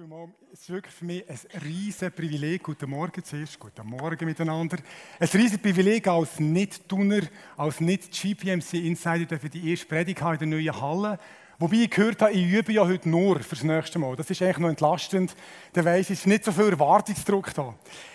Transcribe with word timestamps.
vielmals. 0.00 0.30
Es 0.50 0.60
ist 0.60 0.70
wirklich 0.70 0.94
für 0.94 1.04
mich 1.04 1.28
ein 1.28 1.60
riesiges 1.62 2.14
Privileg. 2.14 2.62
Guten 2.62 2.88
Morgen 2.88 3.22
zuerst, 3.22 3.58
guten 3.58 3.86
Morgen 3.86 4.24
miteinander. 4.24 4.78
Ein 5.18 5.28
riesiges 5.28 5.58
Privileg 5.58 6.08
als 6.08 6.40
Nicht-Tuner, 6.40 7.20
als 7.58 7.80
Nicht-GPMC-Insider 7.80 9.38
für 9.38 9.50
die 9.50 9.70
erste 9.70 9.86
Predigt 9.86 10.22
in 10.22 10.38
der 10.38 10.46
neuen 10.46 10.80
Halle. 10.80 11.18
Wobei 11.58 11.76
ich 11.76 11.90
gehört 11.90 12.22
habe, 12.22 12.32
ich 12.32 12.50
übe 12.50 12.72
ja 12.72 12.86
heute 12.86 13.10
nur 13.10 13.40
fürs 13.40 13.62
nächste 13.62 13.98
Mal. 13.98 14.16
Das 14.16 14.30
ist 14.30 14.40
eigentlich 14.40 14.58
noch 14.58 14.70
entlastend. 14.70 15.36
Dann 15.74 15.84
weiss 15.84 16.06
ich, 16.06 16.12
es 16.12 16.20
ist 16.20 16.26
nicht 16.26 16.44
so 16.44 16.52
viel 16.52 16.70
Erwartungsdruck 16.70 17.52
da. 17.52 17.74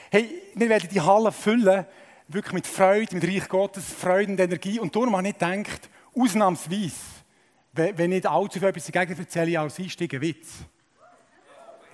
Hey, 0.10 0.42
wir 0.56 0.70
werden 0.70 0.90
die 0.92 1.02
Halle 1.02 1.32
füllen, 1.32 1.86
wirklich 2.28 2.54
mit 2.54 2.66
Freude, 2.66 3.14
mit 3.14 3.28
Reich 3.28 3.48
Gottes, 3.48 3.86
Freude 3.86 4.32
und 4.32 4.40
Energie. 4.40 4.80
Und 4.80 4.96
darum 4.96 5.16
habe 5.16 5.28
ich 5.28 5.38
gedacht, 5.38 5.90
ausnahmsweise, 6.16 6.96
wenn 7.74 8.10
nicht 8.10 8.26
allzu 8.26 8.58
viel 8.58 8.70
etwas 8.70 8.88
dagegen 8.88 9.20
erzähle, 9.20 9.60
als 9.60 9.78
Einstieg 9.78 10.14
einen 10.14 10.24
Witz. 10.24 10.66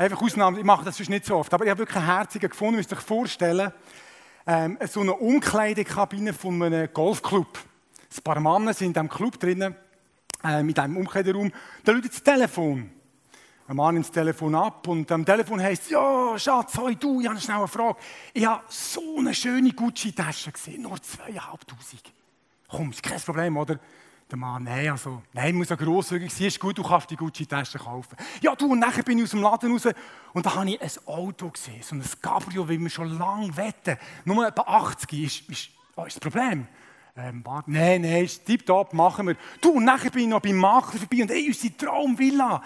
Einfach 0.02 0.20
Ausnahme, 0.20 0.58
ich 0.58 0.66
mache 0.66 0.84
das 0.84 0.98
sonst 0.98 1.10
nicht 1.10 1.26
so 1.26 1.36
oft. 1.36 1.54
Aber 1.54 1.64
ich 1.64 1.70
habe 1.70 1.78
wirklich 1.78 1.98
einen 1.98 2.08
herzigen 2.08 2.50
gefunden, 2.50 2.78
müsst 2.78 2.92
ihr 2.92 2.98
euch 2.98 3.04
vorstellen. 3.04 3.72
Ähm, 4.48 4.80
so 4.90 5.02
eine 5.02 5.14
Umkleidekabine 5.14 6.34
von 6.34 6.64
einem 6.64 6.92
Golfclub. 6.92 7.60
Ein 8.18 8.24
paar 8.24 8.40
Männer 8.40 8.74
sind 8.74 8.88
in 8.88 8.94
diesem 8.94 9.10
Club 9.10 9.40
drinnen, 9.40 9.76
äh, 10.44 10.64
mit 10.64 10.80
einem 10.80 10.98
Umkleideraum. 10.98 11.52
Da 11.84 11.92
läutet 11.92 12.14
das 12.14 12.24
Telefon. 12.24 12.90
Ein 13.68 13.76
Mann 13.76 13.94
nimmt 13.94 14.08
das 14.08 14.12
Telefon 14.12 14.56
ab 14.56 14.88
und 14.88 15.12
am 15.12 15.24
Telefon 15.24 15.62
heißt 15.62 15.92
ja, 15.92 16.34
Schatz, 16.40 16.76
hoi 16.80 16.96
du, 16.96 17.20
ich 17.20 17.28
habe 17.28 17.36
eine 17.36 17.42
schnelle 17.42 17.68
Frage. 17.68 18.00
Ich 18.34 18.44
habe 18.44 18.64
so 18.70 19.20
eine 19.20 19.36
schöne 19.36 19.72
Gucci-Tasche 19.72 20.52
gesehen, 20.52 20.82
nur 20.82 21.00
zweieinhalbtausend. 21.00 22.12
Komm, 22.68 22.90
ist 22.90 23.04
kein 23.04 23.22
Problem, 23.22 23.56
oder? 23.56 23.80
Der 24.32 24.38
Mann, 24.38 24.64
nein, 24.64 24.90
also, 24.90 25.22
nein, 25.34 25.54
muss 25.56 25.68
ja 25.68 25.76
grosszügig 25.76 26.34
sein, 26.34 26.48
ist 26.48 26.58
gut, 26.58 26.78
du 26.78 26.84
kannst 26.84 27.10
die 27.10 27.18
Gucci-Tasche 27.18 27.78
kaufen. 27.78 28.16
Ja, 28.40 28.56
du, 28.56 28.72
und 28.72 28.80
nachher 28.80 29.04
bin 29.04 29.18
ich 29.18 29.26
aus 29.26 29.32
dem 29.32 29.42
Laden 29.42 29.74
raus 29.74 29.90
und 30.32 30.46
da 30.46 30.56
habe 30.56 30.70
ich 30.70 30.82
ein 30.82 30.90
Auto 31.06 31.50
gesehen, 31.50 31.84
so 31.84 31.96
ein 31.96 32.04
Cabrio, 32.22 32.68
wie 32.70 32.80
wir 32.80 32.90
schon 32.90 33.18
lange 33.18 33.56
wetten. 33.58 33.98
Nur 34.24 34.48
etwa 34.48 34.62
80 34.62 35.14
ist, 35.22 35.50
ist, 35.50 35.70
oh, 35.98 36.06
ist 36.06 36.16
das 36.16 36.22
Problem. 36.22 36.66
Ähm, 37.18 37.44
nein, 37.66 38.04
nein, 38.04 38.24
ist 38.24 38.46
tipptopp, 38.46 38.94
machen 38.94 39.28
wir. 39.28 39.36
Du, 39.60 39.72
und 39.72 39.84
nachher 39.84 40.12
bin 40.12 40.22
ich 40.24 40.30
noch 40.30 40.40
beim 40.40 40.56
Makler 40.56 41.00
vorbei 41.00 41.24
und 41.24 41.32
ey, 41.32 41.48
unsere 41.48 41.76
Traumvilla, 41.76 42.64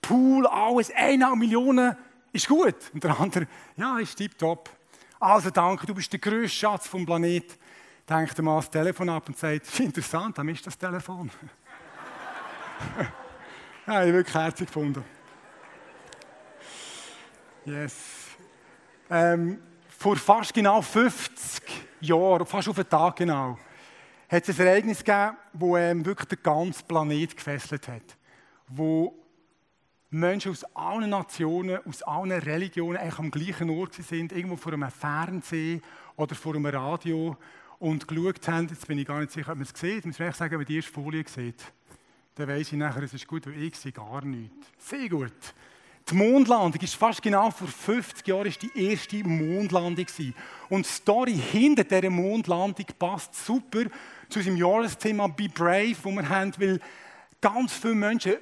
Pool, 0.00 0.46
alles, 0.46 0.94
1,5 0.94 1.34
Millionen, 1.34 1.96
ist 2.32 2.46
gut. 2.46 2.76
Und 2.94 3.02
der 3.02 3.18
andere, 3.18 3.48
ja, 3.76 3.98
ist 3.98 4.14
tipptopp. 4.14 4.70
Also 5.18 5.50
danke, 5.50 5.88
du 5.88 5.94
bist 5.94 6.12
der 6.12 6.20
grösste 6.20 6.56
Schatz 6.56 6.86
vom 6.86 7.04
Planeten 7.04 7.52
denkt 8.10 8.36
der 8.36 8.44
Mann 8.44 8.56
das 8.56 8.70
Telefon 8.70 9.08
ab 9.08 9.28
und 9.28 9.38
sagt, 9.38 9.78
interessant, 9.80 10.36
dann 10.36 10.48
ist 10.48 10.66
das 10.66 10.76
Telefon. 10.76 11.30
ja, 12.98 13.04
ich 13.86 13.88
habe 13.88 14.12
wirklich 14.12 14.34
herzlich 14.34 14.66
gefunden. 14.66 15.04
Yes. 17.64 17.94
Ähm, 19.08 19.60
vor 19.88 20.16
fast 20.16 20.52
genau 20.52 20.82
50 20.82 21.62
Jahren, 22.00 22.46
fast 22.46 22.68
auf 22.68 22.76
den 22.76 22.88
Tag 22.88 23.16
genau, 23.16 23.58
hat 24.28 24.48
es 24.48 24.58
ein 24.58 24.66
Ereignis 24.66 25.04
gegeben, 25.04 25.36
das 25.52 25.68
ähm, 25.76 26.04
wirklich 26.04 26.28
den 26.28 26.42
ganzen 26.42 26.86
Planet 26.86 27.36
gefesselt 27.36 27.86
hat. 27.86 28.16
Wo 28.66 29.14
Menschen 30.08 30.50
aus 30.50 30.64
allen 30.74 31.10
Nationen, 31.10 31.78
aus 31.86 32.02
allen 32.02 32.32
Religionen 32.32 32.96
eigentlich 32.96 33.18
am 33.18 33.30
gleichen 33.30 33.70
Ort 33.70 33.94
sind, 33.94 34.32
irgendwo 34.32 34.56
vor 34.56 34.72
einem 34.72 34.90
Fernsehen 34.90 35.82
oder 36.16 36.34
vor 36.34 36.54
einem 36.54 36.66
Radio 36.66 37.36
und 37.80 38.06
geschaut 38.06 38.46
haben, 38.46 38.68
jetzt 38.68 38.86
bin 38.86 38.98
ich 38.98 39.06
gar 39.06 39.18
nicht 39.18 39.32
sicher, 39.32 39.50
ob 39.50 39.58
man 39.58 39.66
es 39.66 39.78
sieht, 39.78 40.04
muss 40.04 40.20
ich 40.20 40.36
sagen, 40.36 40.58
wenn 40.58 40.66
die 40.66 40.76
erste 40.76 40.92
Folie 40.92 41.24
sieht, 41.26 41.64
dann 42.36 42.46
weiß 42.46 42.72
ich 42.72 42.78
nachher, 42.78 43.02
es 43.02 43.14
ist 43.14 43.26
gut, 43.26 43.46
weil 43.46 43.60
ich 43.60 43.74
sehe 43.74 43.90
gar 43.90 44.24
nichts. 44.24 44.68
Sehr 44.78 45.08
gut. 45.08 45.32
Die 46.08 46.14
Mondlandung 46.14 46.80
ist 46.80 46.94
fast 46.94 47.22
genau 47.22 47.50
vor 47.50 47.68
50 47.68 48.26
Jahren 48.26 48.46
ist 48.46 48.62
die 48.62 48.70
erste 48.74 49.24
Mondlandung 49.24 50.04
gewesen. 50.04 50.34
Und 50.68 50.84
die 50.84 50.90
Story 50.90 51.34
hinter 51.34 51.84
dieser 51.84 52.10
Mondlandung 52.10 52.86
passt 52.98 53.34
super 53.34 53.84
zu 54.28 54.38
unserem 54.40 54.56
Jahresthema 54.56 55.28
Be 55.28 55.48
Brave, 55.48 55.96
wo 56.02 56.10
wir 56.10 56.28
haben, 56.28 56.52
weil 56.58 56.80
ganz 57.40 57.72
viele 57.72 57.94
Menschen 57.94 58.34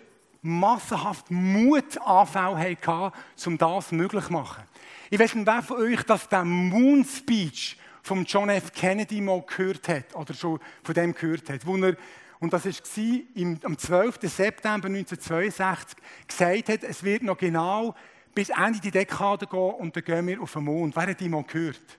massenhaft 0.42 1.30
Mutanfall 1.30 2.58
hatten, 2.58 3.12
um 3.46 3.58
das 3.58 3.92
möglich 3.92 4.24
zu 4.24 4.32
machen. 4.32 4.64
Ich 5.10 5.18
weiß 5.18 5.34
nicht, 5.34 5.46
wer 5.46 5.62
von 5.62 5.76
euch 5.78 6.02
das 6.02 6.28
der 6.28 6.44
Moon 6.44 7.04
Speech 7.04 7.76
von 8.08 8.24
John 8.24 8.48
F. 8.48 8.72
Kennedy 8.72 9.20
mal 9.20 9.42
gehört 9.42 9.86
hat, 9.86 10.16
oder 10.16 10.32
schon 10.32 10.58
von 10.82 10.94
dem 10.94 11.12
gehört 11.12 11.50
hat, 11.50 11.66
wo 11.66 11.76
er, 11.76 11.94
und 12.40 12.52
das 12.52 12.64
war 12.64 13.18
im, 13.34 13.58
am 13.62 13.76
12. 13.76 14.18
September 14.22 14.88
1962, 14.88 15.98
gesagt 16.26 16.68
hat, 16.70 16.84
es 16.84 17.02
wird 17.02 17.22
noch 17.22 17.36
genau 17.36 17.94
bis 18.34 18.48
Ende 18.48 18.80
die 18.80 18.90
Dekade 18.90 19.46
gehen 19.46 19.74
und 19.74 19.94
dann 19.94 20.04
gehen 20.04 20.26
wir 20.26 20.40
auf 20.40 20.52
den 20.52 20.64
Mond. 20.64 20.96
Wer 20.96 21.08
hat 21.08 21.20
die 21.20 21.28
mal 21.28 21.44
gehört? 21.44 21.98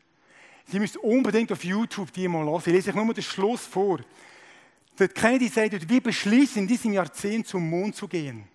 Sie 0.65 0.79
müssen 0.79 0.97
unbedingt 0.97 1.51
auf 1.51 1.63
YouTube 1.63 2.11
die 2.11 2.27
mal 2.27 2.43
hören. 2.45 2.63
Ich 2.65 2.73
lese 2.73 2.89
euch 2.89 2.95
nur 2.95 3.13
den 3.13 3.23
Schluss 3.23 3.65
vor. 3.65 3.99
Der 4.97 5.09
Kennedy 5.09 5.47
sagt, 5.47 5.89
wir 5.89 6.01
beschließen 6.01 6.63
in 6.63 6.67
diesem 6.67 6.93
Jahrzehnt 6.93 7.47
zum 7.47 7.69
Mond 7.69 7.95
zu 7.95 8.07
gehen. 8.07 8.45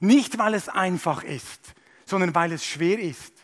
Nicht, 0.00 0.36
weil 0.36 0.54
es 0.54 0.68
einfach 0.68 1.22
ist, 1.22 1.74
sondern 2.06 2.34
weil 2.34 2.52
es 2.52 2.64
schwer 2.64 2.98
ist 2.98 3.37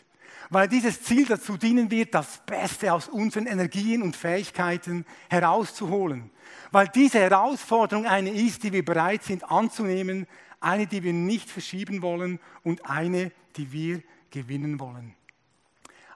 weil 0.49 0.67
dieses 0.67 1.01
Ziel 1.01 1.25
dazu 1.25 1.57
dienen 1.57 1.89
wird, 1.91 2.13
das 2.13 2.41
Beste 2.45 2.93
aus 2.93 3.07
unseren 3.07 3.47
Energien 3.47 4.01
und 4.01 4.15
Fähigkeiten 4.15 5.05
herauszuholen. 5.29 6.29
Weil 6.71 6.87
diese 6.89 7.19
Herausforderung 7.19 8.05
eine 8.05 8.31
ist, 8.31 8.63
die 8.63 8.71
wir 8.71 8.85
bereit 8.85 9.23
sind 9.23 9.43
anzunehmen, 9.43 10.27
eine, 10.59 10.87
die 10.87 11.03
wir 11.03 11.13
nicht 11.13 11.49
verschieben 11.49 12.01
wollen 12.01 12.39
und 12.63 12.89
eine, 12.89 13.31
die 13.55 13.71
wir 13.71 14.03
gewinnen 14.31 14.79
wollen. 14.79 15.15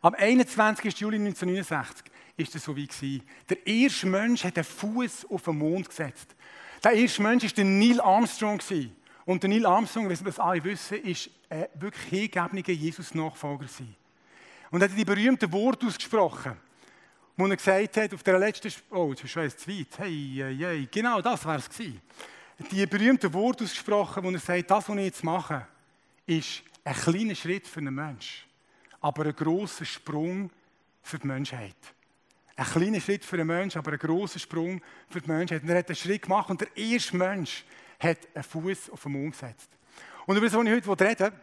Am 0.02 0.14
21. 0.14 0.98
Juli 1.00 1.18
1969 1.18 2.06
ist 2.38 2.56
es 2.56 2.64
so 2.64 2.76
wie 2.76 2.88
gewesen. 2.88 3.24
Der 3.50 3.66
erste 3.68 4.08
Mensch 4.08 4.44
hat 4.44 4.58
den 4.58 4.64
Fuß 4.64 5.28
auf 5.30 5.44
den 5.44 5.58
Mond 5.58 5.90
gesetzt. 5.90 6.36
Der 6.84 6.94
erste 6.94 7.22
Mensch 7.22 7.44
ist 7.44 7.58
der 7.58 7.66
Neil 7.66 8.00
Armstrong 8.00 8.62
Und 9.26 9.44
der 9.44 9.50
Neil 9.50 9.66
Armstrong, 9.66 10.10
wie 10.10 10.18
wir 10.18 10.26
das 10.26 10.40
alle 10.40 10.64
wissen, 10.64 11.04
ist 11.04 11.30
ein 11.50 11.66
wirklich 11.76 12.06
hingegebener 12.06 12.70
Jesus-Nachfolger 12.70 13.66
gewesen. 13.66 13.96
Und 14.72 14.84
hat 14.84 14.92
die 14.96 15.06
berühmten 15.06 15.52
Worte 15.52 15.88
ausgesprochen, 15.88 16.58
wo 17.36 17.48
er 17.48 17.56
gesagt 17.56 17.98
hat, 17.98 18.14
auf 18.14 18.24
der 18.24 18.38
letzten, 18.38 18.72
oh, 18.92 19.10
jetzt 19.12 19.24
ist 19.24 19.32
schon 19.32 19.50
zu 19.50 19.70
weit, 19.70 19.88
hey, 19.98 20.34
hey, 20.36 20.58
hey, 20.58 20.88
genau 20.92 21.22
das 21.22 21.46
war 21.46 21.58
es 21.58 21.70
gewesen. 21.70 22.02
Die 22.72 22.86
berühmten 22.86 23.34
Worte 23.34 23.64
ausgesprochen, 23.64 24.24
wo 24.24 24.30
er 24.30 24.40
sagt, 24.40 24.70
das, 24.70 24.90
was 24.90 24.98
ich 24.98 25.06
jetzt 25.06 25.24
mache, 25.24 25.66
ist 26.26 26.62
ein 26.84 26.94
kleiner 26.94 27.36
Schritt 27.36 27.68
für 27.68 27.80
einen 27.80 27.96
Menschen, 27.96 28.46
aber 29.02 29.26
ein 29.26 29.36
großer 29.36 29.86
Sprung 29.86 30.52
für 31.02 31.18
die 31.18 31.28
Menschheit. 31.28 31.78
Ein 32.56 32.66
kleiner 32.66 33.00
Schritt 33.00 33.24
für 33.24 33.38
einen 33.38 33.48
Menschen, 33.48 33.80
aber 33.80 33.94
ein 33.94 34.00
großer 34.00 34.40
Sprung 34.40 34.82
für 35.10 35.22
die 35.22 35.32
Menschheit. 35.32 35.64
Und 35.64 35.70
er 35.70 35.78
hat 35.78 35.88
einen 35.88 35.96
Schritt 35.96 36.24
gemacht 36.24 36.50
und 36.50 36.62
der 36.62 36.76
erste 36.76 37.16
Mensch 37.16 37.64
hat 38.00 38.18
einen 38.34 38.44
Fuß 38.44 38.90
auf 38.90 39.04
den 39.04 39.14
Mond 39.14 39.32
gesetzt. 39.32 39.70
Und 40.26 40.36
über 40.36 40.46
das, 40.46 40.56
was 40.56 40.66
ich 40.66 40.88
heute 40.88 41.06
rede, 41.06 41.34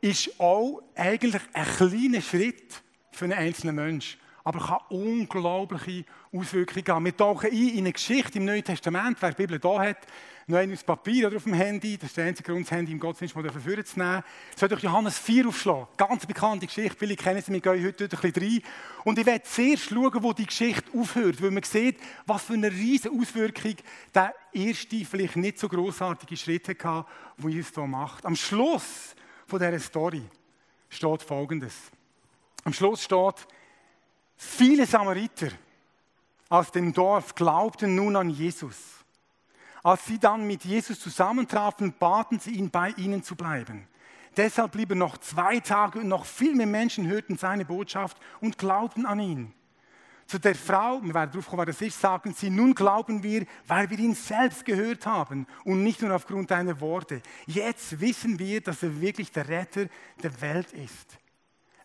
ist 0.00 0.38
auch 0.40 0.82
eigentlich 0.94 1.42
ein 1.52 1.64
kleiner 1.64 2.20
Schritt 2.20 2.82
für 3.10 3.24
einen 3.24 3.34
einzelnen 3.34 3.76
Menschen, 3.76 4.20
aber 4.44 4.60
kann 4.60 4.96
unglaubliche 4.96 6.04
Auswirkungen 6.32 6.84
haben. 6.88 7.04
Wir 7.04 7.16
tauchen 7.16 7.50
ein 7.50 7.56
in 7.56 7.78
eine 7.78 7.92
Geschichte 7.92 8.38
im 8.38 8.44
Neuen 8.44 8.64
Testament, 8.64 9.18
wer 9.20 9.30
die 9.30 9.36
Bibel 9.36 9.58
da 9.58 9.80
hat, 9.80 9.98
noch 10.48 10.58
ein 10.58 10.78
Papier 10.78 11.26
oder 11.26 11.36
auf 11.36 11.44
dem 11.44 11.52
Handy, 11.52 11.98
das 11.98 12.08
ist 12.08 12.16
der 12.16 12.24
einzige 12.24 12.50
Grund, 12.50 12.64
das 12.64 12.70
Handy 12.70 12.92
im 12.92 12.98
Gottesdienst 12.98 13.36
mal 13.36 13.42
dafür 13.42 13.84
zu 13.84 13.98
nehmen. 13.98 14.22
Soll 14.56 14.70
durch 14.70 14.82
Johannes 14.82 15.18
4 15.18 15.46
aufschlagen. 15.46 15.88
Ganz 15.98 16.24
bekannte 16.24 16.66
Geschichte, 16.66 16.96
viele 16.98 17.16
kennen 17.16 17.42
sie, 17.42 17.52
wir 17.52 17.60
gehen 17.60 17.84
heute 17.84 18.04
ein 18.04 18.08
bisschen 18.08 18.42
rein. 18.42 18.62
Und 19.04 19.18
ich 19.18 19.26
werde 19.26 19.44
zuerst 19.44 19.90
schauen, 19.90 20.22
wo 20.22 20.32
die 20.32 20.46
Geschichte 20.46 20.90
aufhört, 20.96 21.42
weil 21.42 21.50
man 21.50 21.62
sieht, 21.64 21.98
was 22.24 22.44
für 22.44 22.54
eine 22.54 22.70
riesige 22.70 23.14
Auswirkung 23.14 23.74
der 24.14 24.34
erste, 24.52 25.04
vielleicht 25.04 25.36
nicht 25.36 25.58
so 25.58 25.68
großartige 25.68 26.36
Schritt 26.38 26.68
hatte, 26.68 27.04
den 27.36 27.50
Jesus 27.50 27.74
hier 27.74 27.86
macht. 27.86 28.24
Am 28.24 28.34
Schluss 28.34 29.14
von 29.48 29.58
dieser 29.58 29.80
Story 29.80 30.22
steht 30.90 31.22
Folgendes. 31.22 31.74
Am 32.64 32.72
Schluss 32.74 33.02
steht, 33.02 33.46
viele 34.36 34.84
Samariter 34.84 35.48
aus 36.50 36.70
dem 36.70 36.92
Dorf 36.92 37.34
glaubten 37.34 37.94
nun 37.94 38.14
an 38.16 38.28
Jesus. 38.28 38.76
Als 39.82 40.04
sie 40.04 40.18
dann 40.18 40.46
mit 40.46 40.64
Jesus 40.64 41.00
zusammentrafen, 41.00 41.94
baten 41.98 42.38
sie 42.38 42.52
ihn, 42.52 42.70
bei 42.70 42.90
ihnen 42.98 43.22
zu 43.22 43.36
bleiben. 43.36 43.88
Deshalb 44.36 44.72
blieben 44.72 44.98
noch 44.98 45.16
zwei 45.16 45.60
Tage 45.60 46.00
und 46.00 46.08
noch 46.08 46.26
viel 46.26 46.54
mehr 46.54 46.66
Menschen 46.66 47.06
hörten 47.06 47.38
seine 47.38 47.64
Botschaft 47.64 48.18
und 48.40 48.58
glaubten 48.58 49.06
an 49.06 49.20
ihn. 49.20 49.54
Zu 50.28 50.38
der 50.38 50.54
Frau, 50.54 51.00
wir 51.02 51.14
werden 51.14 51.30
darauf 51.30 51.46
kommen, 51.46 51.60
wer 51.60 51.66
das 51.72 51.80
ist, 51.80 51.98
sagen 51.98 52.34
sie, 52.34 52.50
nun 52.50 52.74
glauben 52.74 53.22
wir, 53.22 53.46
weil 53.66 53.88
wir 53.88 53.98
ihn 53.98 54.14
selbst 54.14 54.62
gehört 54.62 55.06
haben 55.06 55.46
und 55.64 55.82
nicht 55.82 56.02
nur 56.02 56.14
aufgrund 56.14 56.50
deiner 56.50 56.78
Worte. 56.82 57.22
Jetzt 57.46 57.98
wissen 57.98 58.38
wir, 58.38 58.60
dass 58.60 58.82
er 58.82 59.00
wirklich 59.00 59.32
der 59.32 59.48
Retter 59.48 59.86
der 60.22 60.38
Welt 60.42 60.70
ist. 60.72 61.18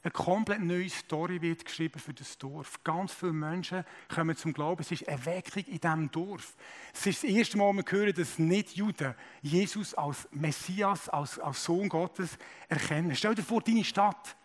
eine 0.03 0.11
komplett 0.11 0.61
neue 0.61 0.89
Story 0.89 1.41
wird 1.41 1.63
geschrieben 1.63 1.99
für 1.99 2.13
das 2.13 2.37
Dorf. 2.37 2.83
Ganz 2.83 3.13
viele 3.13 3.31
Menschen 3.31 3.85
kommen 4.13 4.35
zum 4.35 4.51
Glauben. 4.51 4.81
Es 4.81 4.91
ist 4.91 5.03
Erweckung 5.03 5.63
in 5.63 5.79
diesem 5.79 6.11
Dorf. 6.11 6.57
Es 6.93 7.05
ist 7.05 7.23
das 7.23 7.29
erste 7.29 7.57
Mal, 7.57 7.71
wir 7.71 7.85
hören, 7.87 8.13
dass 8.13 8.39
Nicht-Juden 8.39 9.15
Jesus 9.41 9.93
als 9.93 10.27
Messias, 10.31 11.07
als, 11.07 11.39
als 11.39 11.63
Sohn 11.63 11.87
Gottes 11.87 12.37
erkennen. 12.67 13.15
Stell 13.15 13.35
dir 13.35 13.43
vor, 13.43 13.61
deine 13.61 13.85
Stadt, 13.85 14.35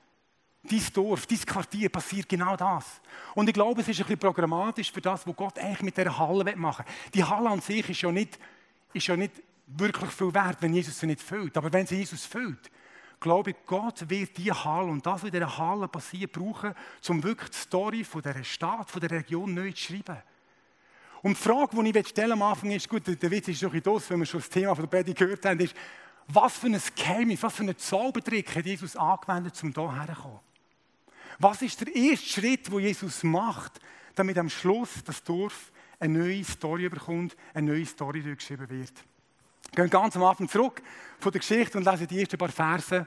dein 0.68 0.82
Dorf, 0.92 1.26
dein 1.26 1.40
Quartier 1.40 1.88
passiert 1.88 2.28
genau 2.28 2.56
das. 2.56 3.00
Und 3.34 3.48
ich 3.48 3.54
glaube, 3.54 3.80
es 3.80 3.88
ist 3.88 3.98
ein 3.98 4.04
bisschen 4.04 4.18
programmatisch 4.18 4.92
für 4.92 5.00
das, 5.00 5.26
was 5.26 5.36
Gott 5.36 5.58
eigentlich 5.58 5.82
mit 5.82 5.96
dieser 5.96 6.16
Halle 6.16 6.56
machen 6.56 6.84
will. 6.86 7.10
Die 7.14 7.24
Halle 7.24 7.50
an 7.50 7.60
sich 7.60 7.88
ist 7.88 8.02
ja 8.02 8.12
nicht, 8.12 8.38
ist 8.92 9.06
ja 9.06 9.16
nicht 9.16 9.32
wirklich 9.66 10.10
viel 10.10 10.32
wert, 10.32 10.58
wenn 10.60 10.74
Jesus 10.74 10.98
sie 10.98 11.06
nicht 11.06 11.20
füllt. 11.20 11.56
Aber 11.56 11.72
wenn 11.72 11.86
sie 11.86 11.96
Jesus 11.96 12.24
füllt, 12.24 12.70
glaube 13.20 13.50
ich, 13.50 13.56
Gott 13.66 14.08
wird 14.08 14.36
diese 14.36 14.64
Halle 14.64 14.90
und 14.90 15.04
das, 15.04 15.22
was 15.22 15.24
in 15.24 15.32
dieser 15.32 15.58
Halle 15.58 15.88
passiert, 15.88 16.32
brauchen, 16.32 16.74
um 17.08 17.22
wirklich 17.22 17.50
die 17.50 17.58
Story 17.58 18.04
von 18.04 18.22
dieser 18.22 18.44
Stadt, 18.44 18.90
von 18.90 19.00
der 19.00 19.10
Region 19.10 19.52
neu 19.52 19.72
zu 19.72 19.78
schreiben. 19.78 20.18
Und 21.22 21.36
die 21.36 21.42
Frage, 21.42 21.82
die 21.82 21.98
ich 21.98 22.08
stellen 22.08 22.32
am 22.32 22.42
Anfang 22.42 22.70
ist, 22.70 22.88
gut, 22.88 23.02
der 23.06 23.30
Witz 23.30 23.48
ist 23.48 23.62
noch 23.62 23.72
ein 23.72 23.82
bisschen 23.82 24.10
wenn 24.10 24.20
wir 24.20 24.26
schon 24.26 24.40
das 24.40 24.48
Thema 24.48 24.74
von 24.74 24.84
der 24.84 24.90
Betty 24.90 25.14
gehört 25.14 25.44
haben, 25.44 25.58
ist, 25.58 25.74
was 26.28 26.58
für 26.58 26.66
ein 26.66 26.80
Geheimnis, 26.94 27.42
was 27.42 27.54
für 27.54 27.62
einen 27.62 27.76
Zaubertrick 27.76 28.54
hat 28.54 28.64
Jesus 28.64 28.94
angewendet, 28.94 29.58
um 29.62 29.72
hierher 29.72 30.14
zu 30.14 30.22
kommen? 30.22 30.40
Was 31.38 31.62
ist 31.62 31.80
der 31.80 31.94
erste 31.94 32.26
Schritt, 32.26 32.68
den 32.68 32.80
Jesus 32.80 33.22
macht, 33.22 33.80
damit 34.14 34.38
am 34.38 34.48
Schluss 34.48 34.90
das 35.04 35.22
Dorf 35.22 35.72
eine 36.00 36.18
neue 36.18 36.44
Story 36.44 36.88
bekommt, 36.88 37.36
eine 37.54 37.72
neue 37.72 37.86
Story 37.86 38.22
durchgeschrieben 38.22 38.68
wird? 38.68 38.92
gehen 39.74 39.90
ganz 39.90 40.16
am 40.16 40.24
Anfang 40.24 40.48
zurück 40.48 40.82
von 41.18 41.30
der 41.32 41.40
Geschichte 41.40 41.78
und 41.78 41.84
lesen 41.84 42.06
die 42.06 42.20
ersten 42.20 42.38
paar 42.38 42.48
Verse 42.48 43.06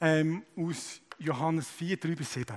ähm, 0.00 0.42
aus 0.56 1.00
Johannes 1.18 1.68
4, 1.68 1.96
3 1.98 2.14
bis 2.14 2.32
7. 2.32 2.56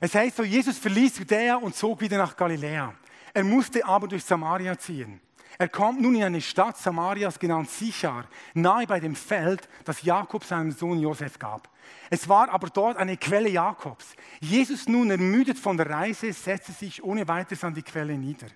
Es 0.00 0.14
heißt 0.14 0.36
so, 0.36 0.42
Jesus 0.42 0.78
verließ 0.78 1.18
Judäa 1.18 1.56
und 1.56 1.74
zog 1.74 2.00
wieder 2.00 2.18
nach 2.18 2.36
Galiläa. 2.36 2.94
Er 3.34 3.44
musste 3.44 3.84
aber 3.84 4.08
durch 4.08 4.24
Samaria 4.24 4.76
ziehen. 4.78 5.20
Er 5.56 5.68
kommt 5.68 6.00
nun 6.00 6.14
in 6.14 6.22
eine 6.22 6.40
Stadt 6.40 6.76
Samarias 6.76 7.38
genannt 7.38 7.70
Sichar, 7.70 8.26
nahe 8.54 8.86
bei 8.86 9.00
dem 9.00 9.16
Feld, 9.16 9.68
das 9.84 10.02
Jakob 10.02 10.44
seinem 10.44 10.72
Sohn 10.72 10.98
Josef 10.98 11.38
gab. 11.38 11.70
Es 12.10 12.28
war 12.28 12.50
aber 12.50 12.68
dort 12.68 12.96
eine 12.96 13.16
Quelle 13.16 13.48
Jakobs. 13.48 14.14
Jesus 14.40 14.88
nun 14.88 15.10
ermüdet 15.10 15.58
von 15.58 15.76
der 15.76 15.88
Reise, 15.88 16.32
setzte 16.32 16.72
sich 16.72 17.02
ohne 17.02 17.26
weiteres 17.26 17.64
an 17.64 17.74
die 17.74 17.82
Quelle 17.82 18.18
nieder. 18.18 18.48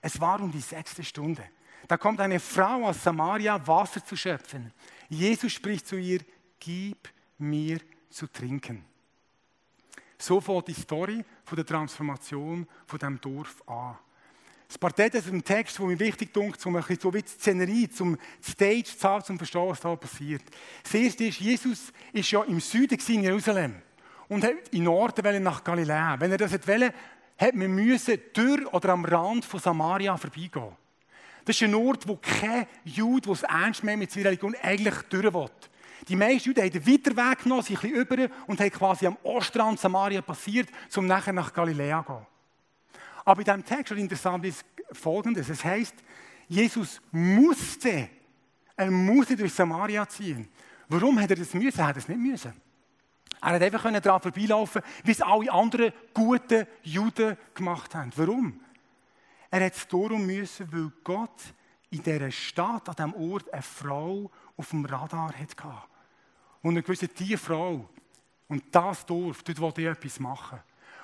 Es 0.00 0.20
war 0.20 0.40
um 0.40 0.52
die 0.52 0.60
sechste 0.60 1.02
Stunde. 1.02 1.42
Da 1.88 1.96
kommt 1.96 2.20
eine 2.20 2.38
Frau 2.38 2.86
aus 2.86 3.02
Samaria, 3.02 3.66
Wasser 3.66 4.04
zu 4.04 4.16
schöpfen. 4.16 4.72
Jesus 5.08 5.52
spricht 5.52 5.86
zu 5.86 5.96
ihr, 5.96 6.20
gib 6.60 7.08
mir 7.38 7.80
zu 8.10 8.26
trinken. 8.26 8.84
So 10.18 10.40
fängt 10.40 10.68
die 10.68 10.74
Story 10.74 11.24
von 11.44 11.56
der 11.56 11.66
Transformation 11.66 12.66
von 12.86 12.98
dem 12.98 13.20
Dorf 13.20 13.62
an. 13.66 13.96
Das 14.68 14.76
Partei 14.76 15.06
ist 15.06 15.26
ein 15.26 15.42
Text, 15.42 15.78
der 15.78 15.86
mir 15.86 15.98
wichtig 15.98 16.28
ist, 16.36 16.66
um 16.66 16.76
ein 16.76 16.82
bisschen 16.82 17.00
so 17.00 17.14
wie 17.14 17.22
die 17.22 17.28
Szenerie, 17.28 17.88
zum 17.88 18.18
Stage 18.46 18.84
zu 18.84 19.08
haben, 19.08 19.24
zum 19.24 19.38
Verstehen, 19.38 19.66
was 19.66 19.80
da 19.80 19.96
passiert. 19.96 20.42
Das 20.82 20.92
erste 20.92 21.24
ist, 21.24 21.40
Jesus 21.40 21.90
ist 22.12 22.30
ja 22.30 22.42
im 22.44 22.60
Süden 22.60 22.98
in 23.08 23.22
Jerusalem 23.22 23.76
und 24.28 24.44
hat 24.44 24.68
in 24.70 24.84
Norden 24.84 25.42
nach 25.42 25.64
Galiläa. 25.64 26.20
Wenn 26.20 26.32
er 26.32 26.36
das 26.36 26.52
wollte, 26.52 26.92
hat 27.38 27.54
man 27.54 27.74
müssen 27.74 28.18
durch 28.34 28.66
oder 28.74 28.90
am 28.90 29.06
Rand 29.06 29.46
von 29.46 29.58
Samaria 29.58 30.14
vorbeigehen. 30.18 30.76
Das 31.46 31.56
ist 31.56 31.62
ein 31.62 31.74
Ort, 31.74 32.06
wo 32.06 32.16
kein 32.16 32.66
Jude, 32.84 33.22
der 33.22 33.32
es 33.32 33.42
ernst 33.44 33.82
meint 33.82 34.00
mit 34.00 34.10
seiner 34.10 34.26
Religion, 34.26 34.54
eigentlich 34.62 34.96
durch 35.08 35.32
will. 35.32 35.50
Die 36.08 36.16
meisten 36.16 36.48
Juden 36.50 36.62
haben 36.62 36.70
den 36.70 36.86
weiter 36.86 37.16
Weg 37.16 37.42
genommen, 37.42 37.62
sich 37.62 37.82
ein 37.82 37.90
bisschen 37.90 38.26
über 38.28 38.34
und 38.46 38.60
haben 38.60 38.70
quasi 38.70 39.06
am 39.06 39.16
Ostrand 39.22 39.80
Samaria 39.80 40.20
passiert, 40.20 40.68
um 40.94 41.06
nachher 41.06 41.32
nach 41.32 41.54
Galiläa 41.54 42.04
zu 42.04 42.12
gehen. 42.12 42.37
Aber 43.28 43.40
in 43.40 43.44
diesem 43.44 43.62
Text 43.62 43.92
ist 43.92 43.98
interessant 43.98 44.42
ist 44.46 44.64
folgendes. 44.90 45.50
Es 45.50 45.62
heißt, 45.62 45.96
Jesus 46.48 46.98
musste, 47.10 48.08
er 48.74 48.90
musste 48.90 49.36
durch 49.36 49.52
Samaria 49.52 50.08
ziehen. 50.08 50.48
Warum 50.88 51.20
hat 51.20 51.28
er 51.28 51.36
das 51.36 51.52
müssen? 51.52 51.78
Er 51.78 51.88
hat 51.88 51.98
es 51.98 52.08
nicht 52.08 52.18
müssen. 52.18 52.54
Er 53.42 53.50
hat 53.50 53.60
einfach 53.60 53.82
daran 54.00 54.22
vorbeilaufen, 54.22 54.80
wie 55.04 55.10
es 55.10 55.20
alle 55.20 55.52
anderen 55.52 55.92
guten 56.14 56.66
Juden 56.82 57.36
gemacht 57.52 57.94
haben. 57.94 58.10
Warum? 58.16 58.60
Er 59.50 59.66
hat 59.66 59.74
es 59.74 59.86
darum 59.86 60.24
müssen, 60.24 60.72
weil 60.72 60.90
Gott 61.04 61.54
in 61.90 62.02
dieser 62.02 62.30
Stadt, 62.30 62.88
an 62.88 62.94
diesem 62.94 63.30
Ort, 63.30 63.52
eine 63.52 63.60
Frau 63.60 64.30
auf 64.56 64.70
dem 64.70 64.86
Radar 64.86 65.34
hatte. 65.38 65.82
Und 66.62 66.78
er 66.78 66.88
wusste, 66.88 67.08
diese 67.08 67.36
Frau 67.36 67.90
und 68.48 68.74
das 68.74 69.04
Dorf, 69.04 69.42
dort 69.42 69.60
wollte 69.60 69.82
ich 69.82 69.88
etwas 69.88 70.18
machen. 70.18 70.60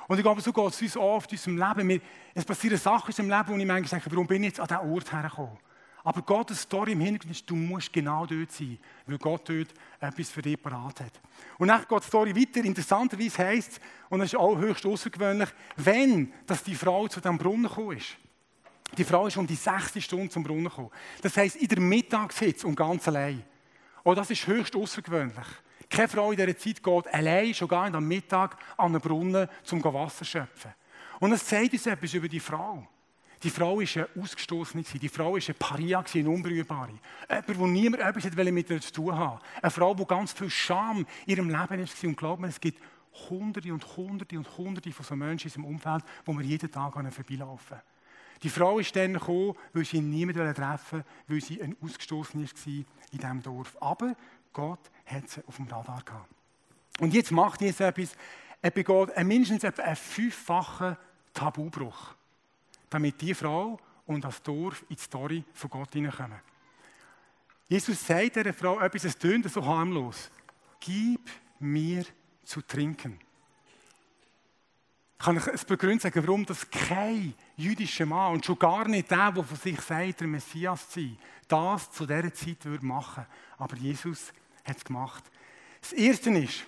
Und 0.09 0.19
ich 0.19 0.23
glaube, 0.23 0.41
so 0.41 0.53
geht 0.53 0.67
es 0.67 0.83
uns 0.83 0.97
oft 0.97 1.33
in 1.33 1.39
unserem 1.39 1.57
Leben. 1.57 1.89
Wir, 1.89 2.01
es 2.35 2.45
passieren 2.45 2.79
Sachen 2.79 3.13
in 3.13 3.25
unserem 3.25 3.31
Leben, 3.31 3.49
wo 3.49 3.61
ich 3.61 3.67
manchmal 3.67 4.01
denke, 4.01 4.11
warum 4.11 4.27
bin 4.27 4.43
ich 4.43 4.49
jetzt 4.49 4.61
an 4.61 4.67
diesen 4.67 4.93
Ort 4.93 5.13
hergekommen? 5.13 5.59
Aber 6.07 6.21
Gottes 6.21 6.61
Story 6.61 6.93
im 6.93 7.01
Hintergrund 7.01 7.35
ist, 7.35 7.49
du 7.49 7.57
musst 7.57 7.91
genau 7.91 8.27
dort 8.27 8.53
sein, 8.53 8.79
weil 9.07 9.17
Gott 9.17 9.49
dort 9.49 9.69
etwas 9.99 10.31
für 10.31 10.43
dich 10.43 10.63
parat 10.63 11.01
hat. 11.01 11.21
Und 11.57 11.69
dann 11.69 11.81
geht 11.89 12.03
die 12.03 12.07
Story 12.07 12.37
weiter. 12.37 12.63
Interessanterweise 12.63 13.39
heisst 13.39 13.73
es, 13.73 13.81
und 14.11 14.19
das 14.19 14.29
ist 14.35 14.39
auch 14.39 14.59
höchst 14.59 14.85
außergewöhnlich, 14.85 15.49
wenn 15.77 16.31
dass 16.47 16.63
die 16.63 16.75
Frau 16.75 17.09
zu 17.09 17.21
diesem 17.21 17.39
Brunnen 17.39 17.63
gekommen 17.63 17.97
ist. 17.97 18.17
Die 18.99 19.05
Frau 19.05 19.27
ist 19.27 19.39
um 19.39 19.47
die 19.47 19.55
sechste 19.55 20.01
Stunde 20.03 20.29
zum 20.29 20.45
Brunnen 20.45 20.65
gekommen. 20.65 20.91
Das 21.23 21.37
heisst, 21.39 21.57
in 21.57 21.69
der 21.69 21.81
Mittagshitze 21.81 22.67
und 22.67 22.77
ganz 22.77 23.09
allein. 23.09 23.43
Oh, 24.05 24.15
das 24.15 24.31
ist 24.31 24.47
höchst 24.47 24.77
außergewöhnlich. 24.77 25.47
Keine 25.95 26.09
Frau 26.09 26.33
in 26.33 26.37
dieser 26.37 26.59
Zeit 26.59 26.83
geht 26.83 27.15
allein, 27.15 27.55
schon 27.55 27.69
gar 27.69 27.85
nicht 27.85 27.95
am 27.95 28.09
Mittag, 28.09 28.57
an 28.77 28.87
einen 28.87 29.01
Brunnen, 29.01 29.49
um 29.71 29.85
Wasser 29.85 30.19
zu 30.19 30.25
schöpfen. 30.25 30.73
Und 31.21 31.33
es 31.33 31.47
zeigt 31.47 31.73
uns 31.73 31.87
etwas 31.87 32.15
über 32.15 32.27
die 32.27 32.41
Frau. 32.41 32.85
Die 33.41 33.51
Frau 33.51 33.79
war 33.79 33.87
eine 33.95 34.09
Ausgestoßene. 34.21 34.83
Die 34.83 35.09
Frau 35.09 35.35
war 35.35 35.41
eine 35.41 35.55
Paria, 35.55 36.05
eine 36.13 36.29
Unberührbare. 36.29 36.99
Jemand, 37.29 37.59
wo 37.61 37.67
niemand 37.69 38.03
etwas 38.03 38.25
mit 38.35 38.71
ihr 38.71 38.81
zu 38.81 38.93
tun 38.93 39.17
hatte. 39.17 39.45
Eine 39.63 39.71
Frau, 39.71 39.95
die 39.95 40.05
ganz 40.05 40.33
viel 40.33 40.51
Scham 40.51 41.07
in 41.27 41.37
ihrem 41.37 41.49
Leben 41.49 41.89
war. 41.89 42.09
Und 42.09 42.17
glaubt 42.17 42.41
mir, 42.41 42.49
es 42.49 42.61
gibt 42.61 42.83
Hunderte 43.31 43.73
und 43.73 43.97
Hunderte 43.97 44.37
und 44.37 44.59
Hunderte 44.59 44.91
von 44.91 45.07
so 45.07 45.15
Menschen 45.15 45.47
in 45.47 45.63
unserem 45.63 45.75
Umfeld, 45.77 46.05
wo 46.25 46.33
wir 46.33 46.45
jeden 46.45 46.73
Tag 46.73 46.93
vorbeilaufen. 46.93 47.77
Die 48.43 48.51
Frau 48.51 48.79
ist 48.79 48.95
dann 48.97 49.15
gekommen, 49.15 49.55
weil 49.73 49.85
sie 49.85 50.01
niemanden 50.01 50.55
treffen 50.55 50.99
wollte, 50.99 51.07
weil 51.29 51.41
sie 51.41 51.63
ein 51.63 51.77
Ausgestoßener 51.81 52.45
war 52.45 52.75
in 53.13 53.19
diesem 53.19 53.43
Dorf. 53.43 53.77
Aber 53.81 54.15
Gott 54.55 54.81
hat 55.05 55.29
sie 55.29 55.47
auf 55.47 55.57
dem 55.57 55.67
Radar 55.67 56.03
gehabt. 56.03 56.31
Und 57.01 57.13
jetzt 57.13 57.31
macht 57.31 57.61
Jesus 57.61 57.81
etwas, 57.81 58.17
er 58.63 58.71
begeht 58.71 59.23
mindestens 59.23 59.65
einen 59.65 59.97
fünffachen 59.97 60.97
Tabubruch, 61.35 62.15
damit 62.89 63.21
die 63.21 63.35
Frau 63.35 63.79
und 64.07 64.25
das 64.25 64.43
Dorf 64.43 64.83
in 64.89 64.97
die 64.97 65.03
Story 65.03 65.45
von 65.53 65.69
Gott 65.69 65.93
hineinkommen. 65.93 66.41
Jesus 67.69 68.07
sagt 68.07 68.37
dieser 68.37 68.55
Frau 68.55 68.81
etwas, 68.81 69.05
es 69.05 69.19
tönt 69.19 69.51
so 69.51 69.65
harmlos. 69.65 70.31
Gib 70.81 71.21
mir 71.59 72.07
zu 72.45 72.63
trinken 72.63 73.19
kann 75.25 75.39
ich 75.39 75.47
es 75.47 75.65
begründen 75.65 76.01
sagen, 76.01 76.23
warum 76.27 76.45
das 76.45 76.69
kein 76.71 77.33
jüdischer 77.57 78.05
Mann 78.05 78.35
und 78.35 78.45
schon 78.45 78.59
gar 78.59 78.87
nicht 78.87 79.11
der, 79.11 79.33
der 79.33 79.43
von 79.43 79.57
sich 79.57 79.81
sagt, 79.81 80.21
der 80.21 80.27
Messias 80.27 80.91
zu 80.91 81.01
sein, 81.01 81.19
das 81.49 81.91
zu 81.91 82.05
dieser 82.05 82.35
Zeit 82.35 82.63
würde 82.67 82.85
machen. 82.85 83.25
Aber 83.57 83.75
Jesus 83.77 84.35
hat 84.65 84.77
es 84.77 84.85
gemacht. 84.85 85.25
Das 85.81 85.93
Erste 85.93 86.31
ist, 86.31 86.65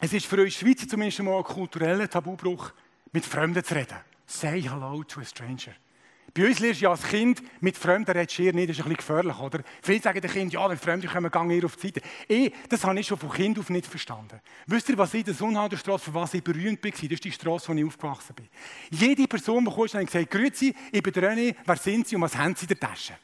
es 0.00 0.12
ist 0.12 0.26
für 0.26 0.40
uns 0.40 0.54
Schweizer 0.54 0.88
zumindest 0.88 1.20
mal 1.20 1.38
ein 1.38 1.44
kultureller 1.44 2.08
Tabubruch, 2.08 2.72
mit 3.12 3.24
Fremden 3.24 3.64
zu 3.64 3.74
reden. 3.74 3.98
Say 4.26 4.62
hello 4.62 5.02
to 5.02 5.20
a 5.20 5.24
stranger. 5.24 5.74
Bei 6.34 6.46
uns 6.46 6.58
lernst 6.58 6.80
du 6.80 6.84
ja 6.84 6.90
als 6.90 7.02
Kind, 7.02 7.42
mit 7.60 7.76
Fremden 7.76 8.10
redest 8.10 8.38
du 8.38 8.42
nicht, 8.42 8.68
das 8.68 8.78
ist 8.78 8.84
ein 8.84 8.90
bisschen 8.90 8.96
gefährlich, 8.96 9.38
oder? 9.38 9.60
Viele 9.82 10.00
sagen 10.00 10.20
den 10.20 10.30
Kindern, 10.30 10.50
ja, 10.50 10.68
wenn 10.68 10.78
Fremde 10.78 11.08
kommen, 11.08 11.30
gehen 11.30 11.50
ihr 11.50 11.64
auf 11.64 11.76
die 11.76 11.86
Seite. 11.88 12.02
Ich, 12.28 12.52
das 12.68 12.84
habe 12.84 13.00
ich 13.00 13.06
schon 13.06 13.18
von 13.18 13.30
Kind 13.30 13.58
auf 13.58 13.70
nicht 13.70 13.86
verstanden. 13.86 14.40
Wisst 14.66 14.88
ihr, 14.90 14.98
was 14.98 15.14
ich 15.14 15.20
in 15.20 15.26
der 15.26 15.34
Sonnhalterstraße, 15.34 16.04
für 16.04 16.14
was 16.14 16.34
ich 16.34 16.44
berühmt 16.44 16.84
war? 16.84 16.90
Das 16.90 17.02
ist 17.02 17.24
die 17.24 17.32
Straße, 17.32 17.68
wo 17.68 17.72
ich 17.72 17.84
aufgewachsen 17.84 18.36
bin. 18.36 18.48
Jede 18.90 19.26
Person, 19.26 19.64
die 19.64 19.70
kommt, 19.70 19.94
hat 19.94 20.06
gesagt, 20.06 20.30
grüezi, 20.30 20.74
ich 20.92 21.02
bin 21.02 21.12
der 21.12 21.32
René, 21.32 21.56
wer 21.64 21.76
sind 21.76 22.06
Sie 22.06 22.14
und 22.14 22.22
was 22.22 22.36
haben 22.36 22.54
Sie 22.54 22.64
in 22.64 22.68
der 22.68 22.80
Tasche? 22.80 23.14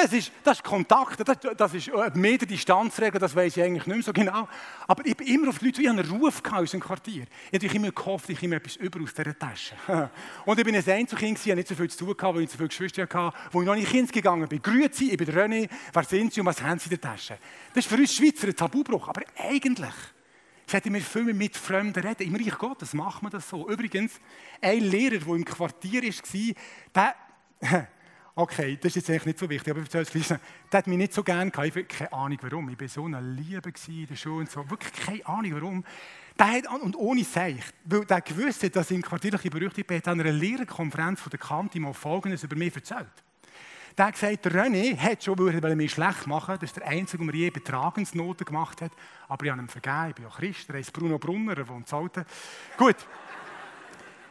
Das 0.00 0.12
ist, 0.12 0.30
das 0.44 0.58
ist 0.58 0.64
Kontakt, 0.64 1.28
das, 1.28 1.38
das 1.56 1.74
ist 1.74 1.92
eine 1.92 2.14
Meter 2.14 2.46
Distanzregel, 2.46 3.18
das 3.18 3.34
weiß 3.34 3.56
ich 3.56 3.62
eigentlich 3.64 3.84
nicht 3.84 3.96
mehr 3.96 4.02
so 4.04 4.12
genau. 4.12 4.48
Aber 4.86 5.04
ich 5.04 5.16
bin 5.16 5.26
immer 5.26 5.48
auf 5.48 5.58
die 5.58 5.66
Leute, 5.66 5.82
ich 5.82 5.88
einen 5.88 6.08
Ruf 6.08 6.40
aus 6.52 6.60
unserem 6.60 6.80
Quartier. 6.80 7.24
Ich 7.50 7.64
habe 7.64 7.74
immer 7.74 7.90
gehofft, 7.90 8.30
ich 8.30 8.40
habe 8.40 8.54
etwas 8.54 8.76
über 8.76 9.02
aus 9.02 9.12
dieser 9.12 9.36
Tasche. 9.36 9.74
Und 10.44 10.56
ich 10.56 10.64
bin 10.64 10.76
ein 10.76 10.88
Einzelkind, 10.88 11.38
ich 11.38 11.46
hatte 11.46 11.56
nicht 11.56 11.68
so 11.68 11.74
viel 11.74 11.90
zu 11.90 12.14
tun, 12.14 12.14
weil 12.34 12.42
ich 12.42 12.50
so 12.50 12.56
viele 12.56 12.68
Geschwister 12.68 13.02
hatte, 13.02 13.36
wo 13.50 13.60
ich 13.60 13.66
noch 13.66 13.74
nicht 13.74 13.92
ins 13.92 14.12
gegangen 14.12 14.48
bin. 14.48 14.62
Grüezi, 14.62 15.10
ich 15.10 15.16
bin 15.16 15.28
René, 15.30 15.68
wer 15.92 16.04
sind 16.04 16.32
Sie 16.32 16.40
und 16.40 16.46
was 16.46 16.62
haben 16.62 16.78
Sie 16.78 16.84
in 16.84 16.90
der 16.90 17.00
Tasche? 17.00 17.36
Das 17.74 17.84
ist 17.84 17.90
für 17.90 17.98
uns 17.98 18.14
Schweizer 18.14 18.46
ein 18.46 18.54
Tabubruch, 18.54 19.08
aber 19.08 19.22
eigentlich 19.36 19.94
sollten 20.64 20.94
wir 20.94 21.00
viel 21.00 21.24
mehr 21.24 21.34
mit 21.34 21.56
Fremden 21.56 22.06
reden. 22.06 22.22
Im 22.22 22.36
Reich 22.36 22.56
Gottes 22.56 22.94
macht 22.94 23.22
man 23.22 23.32
das 23.32 23.48
so. 23.48 23.68
Übrigens, 23.68 24.12
ein 24.60 24.80
Lehrer, 24.80 25.18
der 25.18 25.34
im 25.34 25.44
Quartier 25.44 26.02
war, 26.04 26.54
der 27.60 27.88
Okay, 28.40 28.78
das 28.80 28.90
ist 28.90 28.94
jetzt 28.94 29.10
eigentlich 29.10 29.26
nicht 29.26 29.38
so 29.40 29.50
wichtig, 29.50 29.68
aber 29.72 29.80
ich 29.80 29.92
erzähle 29.92 30.22
es 30.22 30.28
Der 30.28 30.78
hat 30.78 30.86
mich 30.86 30.96
nicht 30.96 31.12
so 31.12 31.24
gerne 31.24 31.50
gehabt. 31.50 31.66
Ich 31.66 31.74
habe 31.74 31.84
keine 31.86 32.12
Ahnung 32.12 32.38
warum. 32.42 32.68
Ich 32.68 32.80
war 32.80 32.86
so 32.86 33.04
eine 33.04 33.20
Liebe 33.20 33.72
in 33.88 34.06
der 34.06 34.14
Schule 34.14 34.36
und 34.36 34.50
so. 34.50 34.70
Wirklich 34.70 34.92
keine 34.92 35.26
Ahnung 35.26 35.54
warum. 35.54 35.84
Der 36.38 36.46
hat, 36.46 36.68
und 36.68 36.94
ohne 36.94 37.24
Seich, 37.24 37.64
weil 37.84 38.04
der 38.04 38.20
gewusst 38.20 38.76
dass 38.76 38.92
ich 38.92 38.96
im 38.96 39.02
quartierliche 39.02 39.50
Berüchtigt 39.50 39.88
bin, 39.88 39.96
hat 39.96 40.06
an 40.06 40.20
einer 40.20 40.30
Lehrerkonferenz 40.30 41.20
von 41.20 41.30
der 41.30 41.40
Kante 41.40 41.80
mal 41.80 41.92
Folgendes 41.92 42.44
über 42.44 42.54
mich 42.54 42.76
erzählt. 42.76 43.08
Der 43.96 44.06
hat 44.06 44.14
gesagt, 44.14 44.46
René 44.46 44.96
hat 44.96 45.24
schon, 45.24 45.36
weil 45.36 45.56
er 45.56 45.74
mich 45.74 45.90
schlecht 45.90 46.28
machen 46.28 46.58
Das 46.60 46.70
ist 46.70 46.76
der 46.76 46.86
Einzige, 46.86 47.24
der 47.24 47.34
mir 47.34 47.38
je 47.40 47.50
Betragensnoten 47.50 48.44
gemacht 48.44 48.82
hat. 48.82 48.92
Aber 49.26 49.44
ich 49.44 49.50
habe 49.50 49.60
ihm 49.60 49.68
vergeben, 49.68 50.10
ich 50.10 50.14
bin 50.14 50.24
ja 50.26 50.30
Christ, 50.30 50.68
er 50.68 50.76
heißt 50.76 50.92
Bruno 50.92 51.18
Brunner, 51.18 51.58
er 51.58 51.66
wohnt 51.66 51.92
in 51.92 52.24
Gut. 52.76 52.96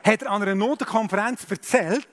hat 0.02 0.22
er 0.22 0.32
an 0.32 0.42
einer 0.44 0.56
Notenkonferenz 0.56 1.46
erzählt, 1.52 2.08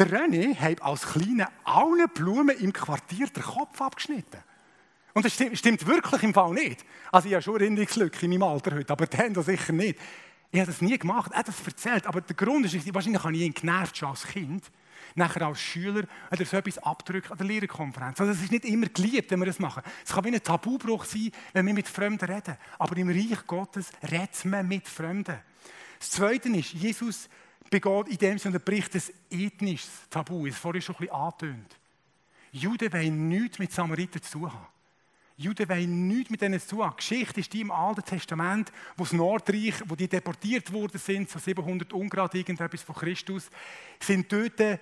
der 0.00 0.08
René 0.08 0.56
hat 0.56 0.82
als 0.82 1.02
Kleiner 1.02 1.50
allen 1.64 2.08
Blumen 2.14 2.56
im 2.58 2.72
Quartier 2.72 3.26
den 3.26 3.42
Kopf 3.42 3.80
abgeschnitten. 3.80 4.42
Und 5.12 5.24
das 5.24 5.34
stimmt, 5.34 5.86
wirklich 5.86 6.22
im 6.22 6.32
Fall 6.32 6.54
nicht. 6.54 6.84
Also 7.12 7.28
ich 7.28 7.34
habe 7.34 7.42
schon 7.42 7.60
Erinnerungslücke 7.60 8.24
in 8.24 8.30
meinem 8.30 8.44
Alter 8.44 8.74
heute, 8.76 8.90
aber 8.90 9.06
dann 9.06 9.34
das 9.34 9.46
sicher 9.46 9.72
nicht. 9.72 9.98
Ich 10.52 10.58
habe 10.58 10.70
das 10.70 10.80
nie 10.80 10.98
gemacht, 10.98 11.32
er 11.32 11.40
hat 11.40 11.48
das 11.48 11.66
erzählt. 11.66 12.06
Aber 12.06 12.22
der 12.22 12.34
Grund 12.34 12.64
ist, 12.64 12.94
wahrscheinlich 12.94 13.22
habe 13.22 13.34
ich 13.34 13.42
ihn 13.42 13.52
genervt 13.52 13.98
schon 13.98 14.08
als 14.08 14.26
Kind. 14.26 14.64
Nachher 15.16 15.42
als 15.42 15.60
Schüler 15.60 16.04
hat 16.30 16.40
er 16.40 16.46
so 16.46 16.56
etwas 16.56 16.78
abgedrückt 16.78 17.30
an 17.30 17.38
der 17.38 17.46
Lehrerkonferenz. 17.46 18.20
Also 18.20 18.32
es 18.32 18.42
ist 18.42 18.52
nicht 18.52 18.64
immer 18.64 18.86
geliebt, 18.86 19.30
wenn 19.30 19.40
wir 19.40 19.46
das 19.46 19.58
machen. 19.58 19.82
Es 20.04 20.12
kann 20.12 20.24
wie 20.24 20.28
ein 20.28 20.42
Tabubruch 20.42 21.04
sein, 21.04 21.30
wenn 21.52 21.66
wir 21.66 21.74
mit 21.74 21.88
Fremden 21.88 22.24
reden. 22.24 22.56
Aber 22.78 22.96
im 22.96 23.08
Reich 23.08 23.46
Gottes 23.46 23.90
redet 24.10 24.44
man 24.44 24.66
mit 24.66 24.88
Fremden. 24.88 25.38
Das 25.98 26.10
Zweite 26.10 26.48
ist, 26.48 26.72
Jesus 26.72 27.28
begeht 27.70 28.08
in 28.08 28.18
dem 28.18 28.38
Sinne, 28.38 28.60
bricht 28.60 28.94
ein 28.94 29.02
ethnisches 29.30 29.90
Tabu. 30.10 30.46
Das 30.46 30.58
vorhin 30.58 30.82
schon 30.82 30.96
ein 30.96 30.98
bisschen 30.98 31.14
angetönt. 31.14 31.78
Juden 32.52 32.92
wollen 32.92 33.28
nichts 33.28 33.58
mit 33.58 33.72
Samaritern 33.72 34.22
zu 34.22 34.50
haben. 34.52 34.66
Juden 35.36 35.68
wollen 35.68 36.08
nichts 36.08 36.30
mit 36.30 36.42
denen 36.42 36.60
zu 36.60 36.68
tun 36.68 36.84
haben. 36.84 36.90
Die 36.90 36.96
Geschichte 36.96 37.40
ist 37.40 37.52
die 37.52 37.62
im 37.62 37.70
Alten 37.70 38.04
Testament, 38.04 38.70
wo 38.96 39.04
das 39.04 39.12
Nordreich, 39.12 39.74
wo 39.86 39.94
die 39.94 40.08
deportiert 40.08 40.70
worden 40.72 40.98
sind, 40.98 41.30
so 41.30 41.38
700 41.38 41.92
Ungrad 41.92 42.34
irgendetwas 42.34 42.82
von 42.82 42.94
Christus, 42.94 43.48
sind 44.00 44.30
dort 44.30 44.80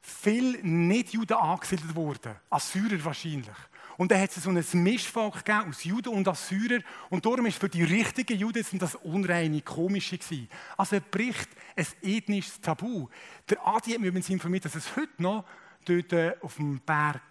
viele 0.00 0.58
Nicht-Juden 0.62 1.36
angesiedelt 1.36 1.96
worden. 1.96 2.36
Assyrer 2.50 3.04
wahrscheinlich. 3.04 3.56
Und 3.98 4.12
dann 4.12 4.20
hat 4.20 4.30
es 4.34 4.44
so 4.44 4.50
ein 4.50 4.82
Mischvolk 4.84 5.44
gegeben 5.44 5.68
aus 5.68 5.82
Juden 5.82 6.10
und 6.10 6.28
Assyrer. 6.28 6.78
Und 7.10 7.26
darum 7.26 7.44
ist 7.46 7.58
für 7.58 7.68
die 7.68 7.82
richtigen 7.82 8.38
Juden 8.38 8.64
das 8.78 8.94
unreine, 8.94 9.60
komische 9.60 10.16
gewesen. 10.16 10.48
Also 10.76 10.96
er 10.96 11.00
bricht 11.00 11.48
ein 11.76 11.86
ethnisches 12.02 12.60
Tabu. 12.60 13.08
Der 13.50 13.66
Adi 13.66 13.90
hat 13.90 14.00
mir 14.00 14.06
übrigens 14.06 14.30
informiert, 14.30 14.64
dass 14.64 14.76
es 14.76 14.94
heute 14.94 15.20
noch 15.20 15.44
dort 15.84 16.12
äh, 16.12 16.34
auf 16.40 16.56
dem 16.56 16.80
Berg 16.80 17.22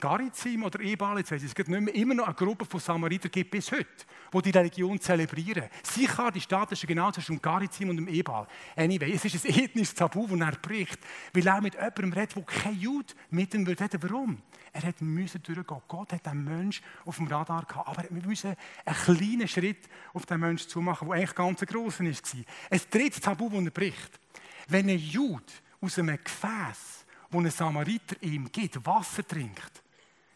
Garizim 0.00 0.64
oder 0.64 0.80
Ebal, 0.80 1.18
jetzt 1.18 1.32
weiß 1.32 1.42
ich 1.42 1.52
es 1.56 1.68
nicht 1.68 1.80
mehr, 1.80 1.94
immer 1.94 2.14
noch 2.14 2.26
eine 2.26 2.34
Gruppe 2.34 2.64
von 2.64 2.80
Samaritern 2.80 3.30
gibt 3.30 3.50
bis 3.50 3.72
heute, 3.72 3.86
die 4.32 4.42
die 4.42 4.50
Religion 4.50 5.00
zelebrieren. 5.00 5.64
Sicher, 5.82 6.30
die 6.30 6.40
Stadt 6.40 6.72
ist 6.72 6.86
genau 6.86 7.10
zwischen 7.10 7.40
Garizim 7.40 7.90
und 7.90 7.96
dem 7.96 8.08
Ebal. 8.08 8.46
Anyway, 8.76 9.12
es 9.12 9.24
ist 9.24 9.46
ein 9.46 9.54
ethnisches 9.64 9.94
Tabu, 9.94 10.26
das 10.26 10.40
er 10.40 10.56
bricht, 10.56 10.98
weil 11.32 11.46
er 11.46 11.60
mit 11.60 11.74
jemandem 11.74 12.12
redet, 12.12 12.36
der 12.36 12.42
kein 12.42 12.78
Jude 12.78 13.14
mit 13.30 13.54
ihm 13.54 13.66
reden. 13.66 14.02
Warum? 14.02 14.42
Er 14.72 14.82
hat 14.82 15.00
müssen 15.00 15.42
durchgehen. 15.42 15.82
Gott 15.88 16.12
hat 16.12 16.26
den 16.26 16.44
Menschen 16.44 16.84
auf 17.06 17.16
dem 17.16 17.28
Radar 17.28 17.64
gehabt, 17.64 17.88
aber 17.88 18.04
wir 18.10 18.26
müssen 18.26 18.54
einen 18.84 18.96
kleinen 18.96 19.48
Schritt 19.48 19.88
auf 20.12 20.26
den 20.26 20.40
Menschen 20.40 20.68
zu 20.68 20.82
machen, 20.82 21.08
der 21.08 21.16
eigentlich 21.16 21.34
ganz 21.34 21.60
groß 21.60 22.00
war. 22.00 22.06
Ein 22.06 22.80
drittes 22.90 23.20
Tabu, 23.20 23.48
das 23.48 23.64
er 23.64 23.70
bricht. 23.70 24.20
Wenn 24.68 24.90
ein 24.90 24.98
Jude 24.98 25.44
aus 25.80 25.98
einem 25.98 26.18
Gefäß, 26.22 27.05
wo 27.30 27.38
ein 27.40 27.50
Samariter 27.50 28.16
ihm 28.22 28.50
gibt, 28.50 28.84
Wasser 28.86 29.26
trinkt, 29.26 29.82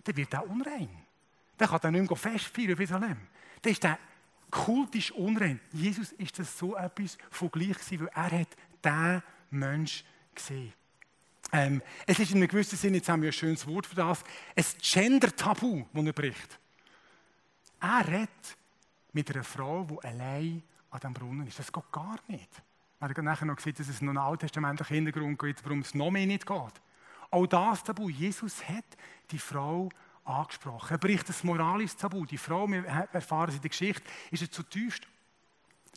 dann 0.04 0.16
wird 0.16 0.32
er 0.32 0.48
unrein. 0.48 0.88
Dann 1.56 1.68
kann 1.68 1.80
er 1.82 1.90
nicht 1.90 2.08
mehr 2.08 2.16
festfeiern 2.16 2.78
wie 2.78 2.86
Salem. 2.86 3.18
Dann 3.62 3.72
ist 3.72 3.84
er 3.84 3.98
kultisch 4.50 5.12
unrein. 5.12 5.60
Jesus 5.72 6.12
ist 6.12 6.38
das 6.38 6.58
so 6.58 6.76
etwas 6.76 7.16
von 7.30 7.50
gleich 7.50 7.78
gewesen, 7.78 8.00
weil 8.00 8.08
er 8.14 8.40
hat 8.40 8.48
diesen 8.84 9.22
Mensch 9.50 10.04
gesehen. 10.34 10.72
Ähm, 11.52 11.82
es 12.06 12.18
ist 12.18 12.30
in 12.30 12.38
einem 12.38 12.48
gewissen 12.48 12.78
Sinne, 12.78 12.98
jetzt 12.98 13.08
haben 13.08 13.22
wir 13.22 13.30
ein 13.30 13.32
schönes 13.32 13.66
Wort 13.66 13.86
für 13.86 13.96
das, 13.96 14.22
ein 14.54 14.64
Gender-Tabu, 14.80 15.84
das 15.92 16.04
er 16.04 16.12
bricht. 16.12 16.58
Er 17.80 18.06
redet 18.06 18.56
mit 19.12 19.30
einer 19.34 19.42
Frau, 19.42 19.84
die 19.84 20.06
allein 20.06 20.62
an 20.90 21.00
dem 21.00 21.14
Brunnen 21.14 21.46
ist. 21.46 21.58
Das 21.58 21.72
geht 21.72 21.90
gar 21.90 22.18
nicht. 22.28 22.50
Wir 23.00 23.08
haben 23.08 23.24
nachher 23.24 23.46
noch 23.46 23.56
gesehen, 23.56 23.74
dass 23.78 23.88
es 23.88 24.02
noch 24.02 24.10
einen 24.10 24.18
alttestamentlichen 24.18 24.94
Hintergrund 24.94 25.38
gibt, 25.38 25.64
warum 25.64 25.80
es 25.80 25.94
noch 25.94 26.10
mehr 26.10 26.26
nicht 26.26 26.46
geht. 26.46 26.82
Auch 27.30 27.46
das 27.46 27.82
Tabu. 27.82 28.10
Jesus 28.10 28.62
hat 28.68 28.84
die 29.30 29.38
Frau 29.38 29.88
angesprochen. 30.24 30.92
Er 30.92 30.98
bricht 30.98 31.28
das 31.28 31.42
moralische 31.42 31.96
Tabu. 31.96 32.26
Die 32.26 32.36
Frau, 32.36 32.68
wir 32.68 32.84
erfahren 32.84 33.48
es 33.48 33.56
in 33.56 33.62
der 33.62 33.70
Geschichte, 33.70 34.02
ist 34.30 34.42
eine 34.42 34.50
zutiefst 34.50 35.06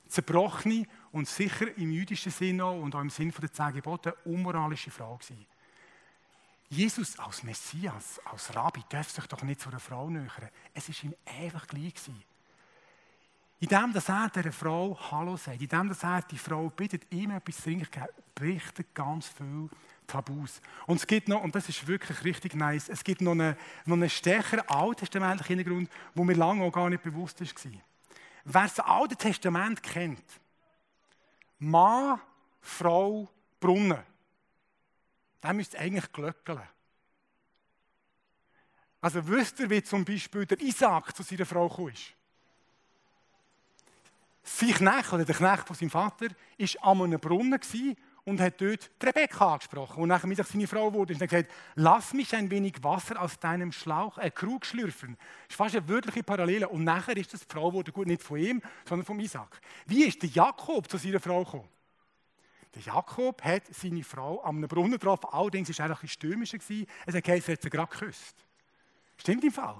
zerbrochene 0.07 0.85
und 1.11 1.27
sicher 1.27 1.75
im 1.77 1.91
jüdischen 1.91 2.31
Sinne 2.31 2.67
und 2.67 2.95
auch 2.95 3.01
im 3.01 3.09
Sinne 3.09 3.31
der 3.31 3.51
zehn 3.51 3.73
Gebote 3.73 4.13
unmoralische 4.25 4.91
Frau 4.91 5.17
gewesen. 5.17 5.45
Jesus 6.69 7.19
als 7.19 7.43
Messias, 7.43 8.21
als 8.25 8.55
Rabbi, 8.55 8.81
darf 8.89 9.09
sich 9.09 9.25
doch 9.27 9.43
nicht 9.43 9.59
zu 9.59 9.69
einer 9.69 9.79
Frau 9.79 10.09
nähern. 10.09 10.49
Es 10.73 10.87
ist 10.87 11.03
ihm 11.03 11.13
einfach 11.25 11.67
gleich 11.67 11.95
gewesen. 11.95 12.23
In 13.63 13.69
dem, 13.69 13.93
dass 13.93 14.09
er 14.09 14.27
dieser 14.27 14.51
Frau 14.51 14.99
Hallo 15.09 15.37
sagt, 15.37 15.61
in 15.61 15.69
dem, 15.69 15.87
dass 15.87 16.03
er 16.03 16.21
die 16.23 16.37
Frau 16.37 16.69
bittet, 16.69 17.09
ihm 17.13 17.31
etwas 17.31 17.55
zu 17.55 17.61
trinken, 17.63 18.03
bricht 18.35 18.93
ganz 18.93 19.29
viel 19.29 19.69
Tabus. 20.05 20.59
Und 20.85 20.97
es 20.97 21.07
gibt 21.07 21.29
noch, 21.29 21.41
und 21.41 21.55
das 21.55 21.69
ist 21.69 21.87
wirklich 21.87 22.25
richtig 22.25 22.55
nice, 22.55 22.89
es 22.89 23.05
gibt 23.05 23.21
noch 23.21 23.31
einen, 23.31 23.55
noch 23.85 23.95
einen 23.95 24.09
stärkeren 24.09 24.67
alttestamentlichen 24.67 25.55
Hintergrund, 25.55 25.89
wo 26.13 26.25
mir 26.25 26.33
lange 26.33 26.65
auch 26.65 26.73
gar 26.73 26.89
nicht 26.89 27.03
bewusst 27.03 27.39
war. 27.39 27.71
Wer 28.43 28.63
das 28.63 28.81
Alte 28.81 29.15
Testament 29.15 29.81
kennt, 29.81 30.25
Mann, 31.59 32.19
Frau, 32.59 33.29
Brunnen, 33.61 34.03
der 35.41 35.53
müsste 35.53 35.79
eigentlich 35.79 36.11
glöckeln. 36.11 36.67
Also 38.99 39.25
wisst 39.25 39.57
ihr, 39.61 39.69
wie 39.69 39.81
zum 39.81 40.03
Beispiel 40.03 40.45
der 40.45 40.59
Isaac 40.59 41.15
zu 41.15 41.23
seiner 41.23 41.45
Frau 41.45 41.69
kam? 41.69 41.93
Sein 44.43 44.73
Knecht 44.73 45.13
oder 45.13 45.25
der 45.25 45.35
Knecht 45.35 45.67
von 45.67 45.75
seinem 45.75 45.89
Vater 45.89 46.27
war 46.27 46.91
an 46.91 47.01
einem 47.01 47.19
Brunnen 47.19 47.59
und 48.25 48.39
hat 48.39 48.61
dort 48.61 48.89
die 49.01 49.05
Rebecca 49.05 49.53
angesprochen. 49.53 50.01
Und 50.01 50.09
nachher 50.09 50.27
mit 50.27 50.37
sich 50.37 50.47
seine 50.47 50.67
Frau 50.67 50.93
wurde 50.93 51.13
und 51.13 51.21
hat 51.21 51.29
gesagt, 51.29 51.51
lass 51.75 52.13
mich 52.13 52.33
ein 52.35 52.49
wenig 52.49 52.75
Wasser 52.81 53.21
aus 53.21 53.39
deinem 53.39 53.71
Schlauch, 53.71 54.17
äh, 54.17 54.31
Krug 54.31 54.65
schlürfen. 54.65 55.17
Das 55.17 55.49
ist 55.49 55.55
fast 55.55 55.75
eine 55.75 55.87
wörtliche 55.89 56.23
Parallele. 56.23 56.69
Und 56.69 56.83
nachher 56.83 57.17
ist 57.17 57.33
das 57.33 57.41
die 57.41 57.53
Frau 57.53 57.73
wurde 57.73 57.91
gut 57.91 58.07
nicht 58.07 58.23
von 58.23 58.37
ihm, 58.37 58.61
sondern 58.87 59.05
von 59.05 59.19
Isaac. 59.19 59.59
Wie 59.85 60.05
ist 60.05 60.21
der 60.21 60.29
Jakob 60.29 60.89
zu 60.89 60.97
seiner 60.97 61.19
Frau 61.19 61.43
gekommen? 61.43 61.67
Der 62.75 62.81
Jakob 62.81 63.43
hat 63.43 63.63
seine 63.71 64.03
Frau 64.03 64.43
am 64.43 64.61
Brunnen 64.61 64.93
getroffen, 64.93 65.27
allerdings 65.31 65.69
war 65.77 65.85
er 65.85 65.91
ein 65.91 65.91
bisschen 65.91 66.09
stürmischer. 66.09 66.57
Es 67.05 67.15
hat 67.15 67.23
geheißen, 67.23 67.49
er 67.49 67.57
hat 67.57 67.61
sie 67.61 67.69
gerade 67.69 67.91
geküsst. 67.91 68.35
Stimmt 69.17 69.43
im 69.43 69.51
Fall. 69.51 69.79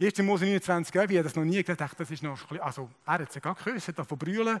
1. 0.00 0.18
Mose 0.18 0.44
29, 0.44 1.08
wie 1.08 1.16
er 1.16 1.22
das 1.22 1.36
noch 1.36 1.44
nie 1.44 1.62
gedacht, 1.62 1.98
das 1.98 2.10
ist 2.10 2.22
noch 2.22 2.32
ein 2.32 2.48
bisschen, 2.48 2.60
also 2.60 2.90
er 3.06 3.12
hat 3.12 3.32
sie 3.32 3.40
gerade 3.40 3.62
geküsst, 3.62 3.88
hat 3.88 3.98
davon 3.98 4.18
brüllen. 4.18 4.60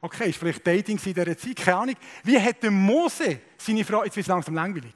Okay, 0.00 0.30
ist 0.30 0.38
vielleicht 0.38 0.64
Dating 0.64 0.98
in 1.04 1.14
dieser 1.14 1.36
Zeit, 1.36 1.56
keine 1.56 1.76
Ahnung. 1.76 1.96
Wie 2.22 2.40
hat 2.40 2.62
der 2.62 2.70
Mose 2.70 3.40
seine 3.56 3.84
Frau, 3.84 4.04
jetzt 4.04 4.14
wird 4.14 4.24
es 4.24 4.28
langsam 4.28 4.54
langweilig, 4.54 4.94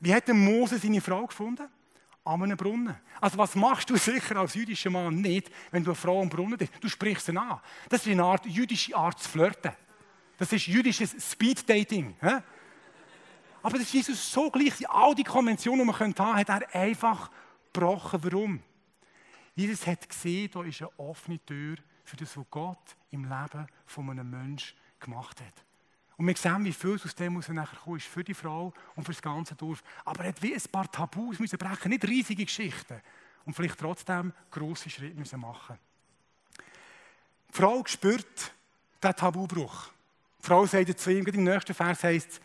wie 0.00 0.12
hat 0.12 0.26
der 0.26 0.34
Mose 0.34 0.78
seine 0.78 1.00
Frau 1.00 1.26
gefunden? 1.26 1.68
An 2.24 2.42
einem 2.42 2.56
Brunnen. 2.56 2.96
Also 3.20 3.38
was 3.38 3.54
machst 3.54 3.88
du 3.88 3.96
sicher 3.96 4.36
als 4.36 4.54
jüdischer 4.54 4.90
Mann 4.90 5.20
nicht, 5.20 5.48
wenn 5.70 5.84
du 5.84 5.90
eine 5.90 5.94
Frau 5.94 6.20
am 6.20 6.28
Brunnen 6.28 6.58
bist? 6.58 6.72
Du 6.80 6.88
sprichst 6.88 7.26
sie 7.26 7.36
an. 7.36 7.60
Das 7.88 8.04
ist 8.04 8.10
eine 8.10 8.24
Art 8.24 8.44
jüdische 8.46 8.96
Art 8.96 9.20
zu 9.20 9.28
flirten. 9.28 9.70
Das 10.36 10.52
ist 10.52 10.66
jüdisches 10.66 11.14
Speed-Dating. 11.30 12.16
Aber 13.62 13.78
das 13.78 13.82
ist 13.82 13.92
Jesus 13.92 14.32
so 14.32 14.50
gleich. 14.50 14.72
All 14.90 15.14
die 15.14 15.22
Konventionen, 15.22 15.80
die 15.80 15.86
man 15.86 15.98
haben 15.98 16.14
könnte, 16.14 16.34
hat 16.34 16.48
er 16.48 16.74
einfach 16.74 17.30
gebrochen. 17.72 18.20
Warum? 18.24 18.60
Jesus 19.56 19.86
hat 19.86 20.06
gesehen, 20.08 20.50
da 20.52 20.62
ist 20.62 20.82
eine 20.82 20.98
offene 20.98 21.38
Tür 21.44 21.76
für 22.04 22.16
das, 22.16 22.36
was 22.36 22.44
Gott 22.50 22.96
im 23.10 23.24
Leben 23.24 23.66
von 23.86 24.10
einem 24.10 24.30
Menschen 24.30 24.76
gemacht 25.00 25.40
hat. 25.40 25.64
Und 26.18 26.26
wir 26.26 26.36
sehen, 26.36 26.64
wie 26.64 26.72
viel 26.72 26.94
aus 27.02 27.14
dem 27.14 27.34
muss 27.34 27.48
nachher 27.48 27.78
kommen, 27.78 27.96
ist 27.96 28.06
für 28.06 28.22
die 28.22 28.34
Frau 28.34 28.72
und 28.94 29.04
für 29.04 29.12
das 29.12 29.20
ganze 29.20 29.54
Dorf. 29.54 29.82
Aber 30.04 30.24
er 30.24 30.28
hat 30.28 30.42
wie 30.42 30.54
ein 30.54 30.62
paar 30.70 30.90
Tabus 30.90 31.38
müssen 31.38 31.58
brechen, 31.58 31.90
nicht 31.90 32.04
riesige 32.06 32.44
Geschichten. 32.44 33.00
Und 33.44 33.54
vielleicht 33.54 33.78
trotzdem 33.78 34.32
grosse 34.50 34.90
Schritte 34.90 35.18
müssen 35.18 35.40
machen. 35.40 35.78
Die 36.58 37.56
Frau 37.56 37.82
spürt 37.86 38.52
den 39.02 39.14
Tabubruch. 39.14 39.88
Die 40.40 40.46
Frau 40.46 40.66
sagt 40.66 40.98
zu 40.98 41.10
ihm, 41.10 41.26
im 41.26 41.44
nächsten 41.44 41.74
Vers 41.74 42.04
heißt 42.04 42.30
es, 42.30 42.40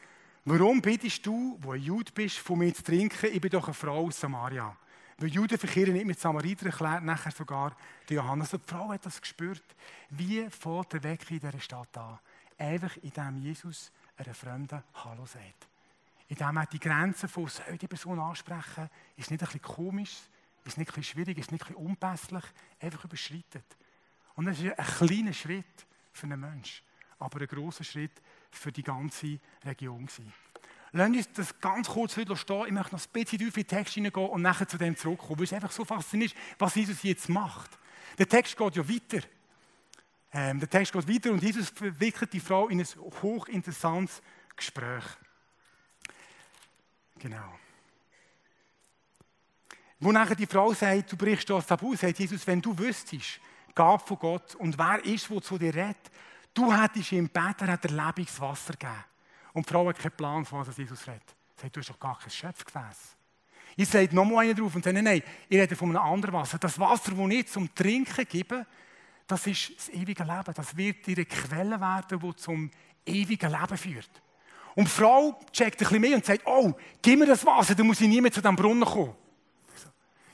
warum 0.46 0.82
bittest 0.82 1.25
du, 1.25 1.58
wo 1.62 1.74
ein 1.74 1.82
Jude 1.82 2.12
bist, 2.13 2.38
von 2.38 2.60
mir 2.60 2.74
zu 2.74 2.84
trinken? 2.84 3.34
Ich 3.34 3.41
bin 3.41 3.51
doch 3.51 3.65
eine 3.65 3.74
Frau 3.74 4.06
aus 4.08 4.20
Samaria. 4.20 4.75
Weil 5.22 5.30
Juden 5.30 5.60
verkehren 5.60 5.94
nicht 5.94 6.08
mit 6.08 6.20
Samaritern, 6.20 6.70
erklärt 6.70 7.04
nachher 7.04 7.32
sogar 7.32 7.78
der 8.10 8.16
Johannes. 8.16 8.56
Und 8.56 8.63
die 8.63 8.74
Frau 8.74 8.90
hat 8.90 9.06
das 9.06 9.22
gespürt. 9.22 9.63
Wie 10.10 10.50
fährt 10.50 10.94
der 10.94 11.04
Weg 11.04 11.30
in 11.30 11.40
dieser 11.40 11.60
Stadt 11.60 11.96
an? 11.96 12.18
Einfach 12.58 12.98
indem 12.98 13.38
Jesus 13.38 13.92
einer 14.18 14.34
Fremden 14.34 14.84
Hallo 14.96 15.28
sagt. 15.28 15.68
indem 16.28 16.58
er 16.58 16.66
die 16.66 16.80
Grenzen 16.80 17.30
von 17.30 17.48
soll 17.48 17.78
die 17.78 17.88
Person 17.88 18.20
ansprechen, 18.20 18.90
ist 19.16 19.30
nicht 19.30 19.44
ein 19.44 19.46
bisschen 19.46 19.62
komisch, 19.62 20.18
ist 20.63 20.80
nicht 20.80 20.98
ein 20.98 21.04
schwierig, 21.04 21.38
ist 21.38 21.51
nicht 21.51 21.68
ein 21.68 21.75
unpässlich, 21.75 22.46
einfach 22.80 23.04
überschreitet. 23.04 23.66
Und 24.34 24.46
das 24.46 24.60
ist 24.60 24.80
ein 24.80 25.08
kleiner 25.08 25.34
Schritt 25.34 25.86
für 26.13 26.25
einen 26.25 26.40
Menschen, 26.40 26.84
aber 27.20 27.42
ein 27.42 27.48
großer 27.48 27.84
Schritt 27.84 28.22
für 28.50 28.72
die 28.72 28.82
ganze 28.82 29.40
Region. 29.63 30.08
Gewesen. 30.08 30.34
Lass 30.93 31.07
uns 31.07 31.31
das 31.33 31.60
ganz 31.60 31.88
kurz 31.88 32.17
wieder 32.17 32.36
stehen. 32.36 32.65
Ich 32.65 32.71
möchte 32.71 32.93
noch 32.93 33.01
ein 33.01 33.10
bisschen 33.13 33.39
tiefer 33.39 33.57
in 33.57 33.63
den 33.63 33.67
Text 33.67 33.93
hineingehen 33.93 34.29
und 34.29 34.41
nachher 34.41 34.67
zu 34.67 34.77
dem 34.77 34.95
zurückkommen, 34.98 35.39
weil 35.39 35.45
es 35.45 35.53
einfach 35.53 35.71
so 35.71 35.86
faszinierend 35.86 36.33
ist, 36.33 36.60
was 36.60 36.75
Jesus 36.75 37.01
jetzt 37.03 37.29
macht. 37.29 37.71
Der 38.17 38.27
Text 38.27 38.57
geht 38.57 38.75
ja 38.75 38.88
weiter. 38.88 39.25
Ähm, 40.33 40.60
der 40.60 40.69
Text 40.69 40.91
geht 40.91 41.07
weiter 41.07 41.31
und 41.31 41.41
Jesus 41.41 41.69
verwickelt 41.69 42.33
die 42.33 42.39
Frau 42.39 42.67
in 42.67 42.81
ein 42.81 42.88
hochinteressantes 43.21 44.21
Gespräch. 44.55 45.03
Genau. 47.19 47.57
Wo 50.00 50.12
nachher 50.12 50.36
die 50.36 50.48
Frau 50.48 50.74
sagt, 50.74 51.12
du 51.12 51.15
brichst 51.15 51.50
das 51.50 51.67
Tabu, 51.67 51.95
sagt 51.95 52.19
Jesus, 52.19 52.45
wenn 52.48 52.62
du 52.62 52.77
wüsstest, 52.77 53.39
Gabe 53.75 54.03
von 54.05 54.17
Gott 54.17 54.55
und 54.55 54.77
wer 54.77 55.03
ist, 55.05 55.29
der 55.29 55.41
zu 55.41 55.57
dir 55.57 55.74
redet, 55.74 56.12
du 56.53 56.74
hättest 56.74 57.12
ihm 57.13 57.31
gebeten, 57.31 57.67
er 57.67 57.74
hat 57.74 57.83
dir 57.83 58.13
gegeben. 58.13 59.11
Und 59.53 59.67
die 59.67 59.74
Frau 59.74 59.88
hat 59.88 60.00
keinen 60.00 60.12
Plan, 60.12 60.46
von 60.46 60.65
was 60.65 60.77
Jesus 60.77 61.05
redet. 61.08 61.24
Sie 61.55 61.62
sagt, 61.63 61.75
du 61.75 61.79
hast 61.79 61.89
doch 61.89 62.00
gar 62.00 62.17
kein 62.17 62.29
Schöpfgefäß. 62.29 63.17
Ich 63.75 63.88
sage 63.88 64.13
nochmal 64.15 64.46
einen 64.46 64.55
drauf 64.55 64.75
und 64.75 64.84
sage, 64.84 64.96
nein, 64.96 65.03
nein, 65.03 65.24
ich 65.48 65.58
rede 65.58 65.75
von 65.75 65.89
einem 65.89 66.05
anderen 66.05 66.34
Wasser. 66.34 66.58
Das 66.58 66.79
Wasser, 66.79 67.12
das 67.12 67.29
ich 67.29 67.48
zum 67.48 67.74
Trinken 67.74 68.25
gebe, 68.27 68.65
das 69.27 69.48
ist 69.48 69.72
das 69.77 69.89
ewige 69.89 70.24
Leben. 70.24 70.53
Das 70.53 70.75
wird 70.75 71.08
ihre 71.08 71.25
Quelle 71.25 71.79
werden, 71.79 72.20
die 72.20 72.36
zum 72.36 72.70
ewigen 73.05 73.51
Leben 73.51 73.77
führt. 73.77 74.10
Und 74.75 74.86
die 74.86 74.91
Frau 74.91 75.39
checkt 75.51 75.75
ein 75.75 75.79
bisschen 75.79 76.01
mehr 76.01 76.15
und 76.15 76.25
sagt, 76.25 76.41
oh, 76.46 76.74
gib 77.01 77.20
mir 77.20 77.25
das 77.25 77.46
Wasser, 77.46 77.75
dann 77.75 77.88
muss 77.88 78.01
ich 78.01 78.08
nie 78.08 78.22
mehr 78.22 78.31
zu 78.31 78.41
diesem 78.41 78.55
Brunnen 78.55 78.86
kommen. 78.86 79.15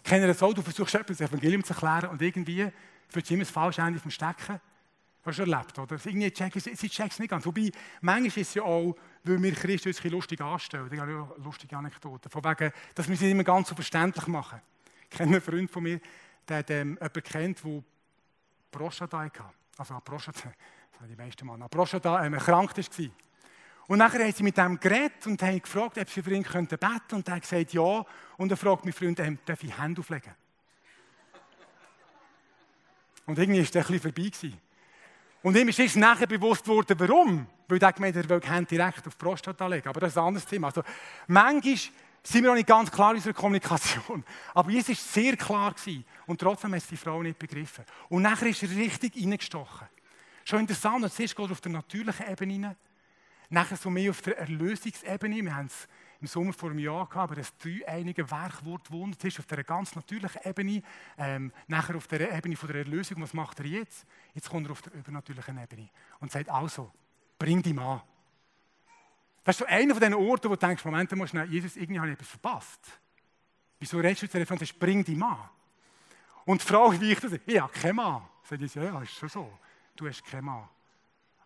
Ich 0.03 0.09
kenne 0.09 0.27
das 0.27 0.41
auch, 0.41 0.53
du 0.53 0.61
versuchst 0.61 0.95
etwas 0.95 1.17
das 1.17 1.29
Evangelium 1.29 1.63
zu 1.63 1.73
erklären 1.73 2.09
und 2.09 2.21
irgendwie 2.21 2.71
fühlst 3.09 3.29
du 3.29 3.33
immer 3.33 3.43
das 3.43 3.51
falsche 3.51 3.81
Ende 3.81 3.99
vom 3.99 4.11
Stecken. 4.11 4.59
Hast 5.27 5.39
du 5.39 5.41
erlebt, 5.41 5.77
oder? 5.77 5.97
Irgendwie 6.05 6.31
checken, 6.31 6.61
sie 6.61 6.89
checken 6.89 7.11
es 7.11 7.19
nicht 7.19 7.29
ganz. 7.29 7.45
Wobei, 7.45 7.69
manchmal 7.99 8.27
ist 8.27 8.37
es 8.37 8.53
ja 8.53 8.63
auch, 8.63 8.95
weil 9.25 9.43
wir 9.43 9.53
Christen 9.53 9.89
uns 9.89 10.01
lustig 10.05 10.39
anstellen. 10.39 10.89
Ich 10.89 10.99
habe 10.99 11.11
ja 11.11 11.29
lustige 11.43 11.75
Anekdoten. 11.75 12.31
Von 12.31 12.43
wegen, 12.45 12.71
dass 12.95 13.09
wir 13.09 13.17
sie 13.17 13.31
immer 13.31 13.43
ganz 13.43 13.67
so 13.67 13.75
verständlich 13.75 14.25
machen. 14.27 14.61
Ich 15.09 15.17
kenne 15.17 15.33
einen 15.33 15.41
Freund 15.41 15.69
von 15.69 15.83
mir, 15.83 15.99
der 16.47 16.69
ähm, 16.69 16.93
jemanden 16.93 17.23
kennt, 17.23 17.61
der 17.61 17.83
Prostata 18.71 19.19
hatte. 19.19 19.43
Also 19.77 19.99
Prostata, 19.99 20.49
das 20.91 21.01
haben 21.01 21.09
die 21.09 21.15
meisten 21.17 21.45
Männer. 21.45 21.67
Prostata 21.67 22.25
ähm, 22.25 22.33
erkrankt 22.33 22.77
war. 22.77 23.09
Und 23.87 23.97
nachher 23.97 24.23
haben 24.23 24.31
sie 24.31 24.43
mit 24.43 24.57
ihm 24.57 24.79
geredet 24.79 25.27
und 25.27 25.41
haben 25.41 25.61
gefragt, 25.61 25.97
ob 25.97 26.09
sie 26.09 26.21
für 26.21 26.31
ihn 26.31 26.43
beten 26.43 26.67
könnten. 26.69 27.15
Und 27.15 27.27
er 27.27 27.35
hat 27.35 27.41
gesagt, 27.41 27.73
ja. 27.73 28.05
Und 28.37 28.49
er 28.49 28.55
fragt 28.55 28.85
mein 28.85 28.93
Freund, 28.93 29.19
ähm, 29.19 29.39
darf 29.45 29.61
ich 29.61 29.77
Hände 29.77 29.99
auflegen? 29.99 30.33
Und 33.25 33.37
irgendwie 33.37 33.59
war 33.59 33.65
das 33.65 33.75
ein 33.75 33.91
bisschen 33.91 33.99
vorbei. 33.99 34.29
Gewesen. 34.29 34.66
Und 35.47 35.55
ihm 35.55 35.69
ist 35.69 35.95
nachher 35.95 36.27
bewusst 36.27 36.65
geworden, 36.65 36.93
warum. 36.99 37.47
Weil 37.69 37.81
er 37.81 37.93
gemeint 37.93 38.17
er 38.17 38.27
will 38.27 38.41
die 38.41 38.65
direkt 38.65 39.07
auf 39.07 39.15
die 39.15 39.17
Prostata 39.17 39.65
legen. 39.65 39.87
Aber 39.87 40.01
das 40.01 40.09
ist 40.09 40.17
ein 40.17 40.25
anderes 40.25 40.45
Thema. 40.45 40.67
Also, 40.67 40.83
manchmal 41.25 41.77
sind 42.21 42.43
wir 42.43 42.49
noch 42.49 42.55
nicht 42.55 42.67
ganz 42.67 42.91
klar 42.91 43.11
in 43.11 43.15
unserer 43.15 43.33
Kommunikation. 43.33 44.25
Aber 44.53 44.69
Jesus 44.69 44.89
war 44.89 44.95
sehr 44.95 45.37
klar. 45.37 45.71
Gewesen. 45.71 46.03
Und 46.25 46.41
trotzdem 46.41 46.73
hat 46.73 46.81
es 46.81 46.87
die 46.87 46.97
Frau 46.97 47.23
nicht 47.23 47.39
begriffen. 47.39 47.85
Und 48.09 48.23
nachher 48.23 48.49
ist 48.49 48.61
er 48.61 48.71
richtig 48.71 49.15
reingestochen. 49.15 49.87
Schon 50.43 50.59
interessant, 50.59 51.13
zuerst 51.13 51.33
geht 51.37 51.45
er 51.45 51.51
auf 51.53 51.61
der 51.61 51.71
natürlichen 51.71 52.29
Ebene 52.29 52.67
rein. 52.67 52.75
Nachher 53.49 53.77
so 53.77 53.89
mehr 53.89 54.11
auf 54.11 54.21
der 54.23 54.39
Erlösungsebene. 54.39 55.45
Wir 55.45 55.55
haben 55.55 55.67
es 55.67 55.87
im 56.19 56.27
Sommer 56.27 56.53
vor 56.53 56.69
einem 56.69 56.79
Jahr 56.79 57.07
gehabt, 57.07 57.31
aber 57.31 57.35
das 57.35 57.55
dreieinige 57.57 58.29
Werkwort 58.29 58.91
Wunder 58.91 59.17
ist 59.23 59.39
auf 59.39 59.45
der 59.45 59.63
ganz 59.63 59.95
natürlichen 59.95 60.41
Ebene. 60.43 60.81
Ähm, 61.17 61.51
nachher 61.67 61.95
auf 61.95 62.07
der 62.07 62.31
Ebene 62.35 62.55
von 62.55 62.67
der 62.67 62.77
Erlösung, 62.77 63.21
was 63.21 63.33
macht 63.33 63.59
er 63.59 63.65
jetzt? 63.65 64.05
Jetzt 64.33 64.49
kommt 64.49 64.67
er 64.67 64.71
auf 64.71 64.81
der 64.81 64.93
übernatürlichen 64.93 65.57
Ebene 65.57 65.89
und 66.19 66.31
sagt 66.31 66.49
also, 66.49 66.91
bring 67.37 67.61
die 67.61 67.77
an. 67.77 68.01
Das 69.43 69.55
ist 69.55 69.59
so 69.59 69.65
einer 69.65 69.93
von 69.93 70.01
diesen 70.01 70.15
Orten, 70.15 70.49
wo 70.49 70.55
du 70.55 70.65
denkst, 70.65 70.83
Moment, 70.83 71.11
musst 71.15 71.33
du, 71.33 71.43
Jesus, 71.43 71.77
irgendwie 71.77 71.99
habe 71.99 72.09
ich 72.09 72.15
etwas 72.15 72.29
verpasst. 72.29 72.99
Wieso 73.79 73.97
redest 73.97 74.23
du 74.23 74.25
jetzt 74.25 74.49
davon, 74.49 74.67
bring 74.79 75.03
die 75.03 75.15
Mann? 75.15 75.37
Und 76.45 76.61
die 76.61 76.65
Frau 76.65 76.91
wie 76.99 77.11
ich 77.11 77.59
habe 77.59 77.73
keinen 77.73 77.95
Mann. 77.95 78.23
Sagt 78.43 78.61
Jesus, 78.61 78.75
ja, 78.75 79.01
ist 79.01 79.11
schon 79.13 79.29
so. 79.29 79.59
Du 79.95 80.07
hast 80.07 80.23
keinen 80.25 80.45
Mann 80.45 80.67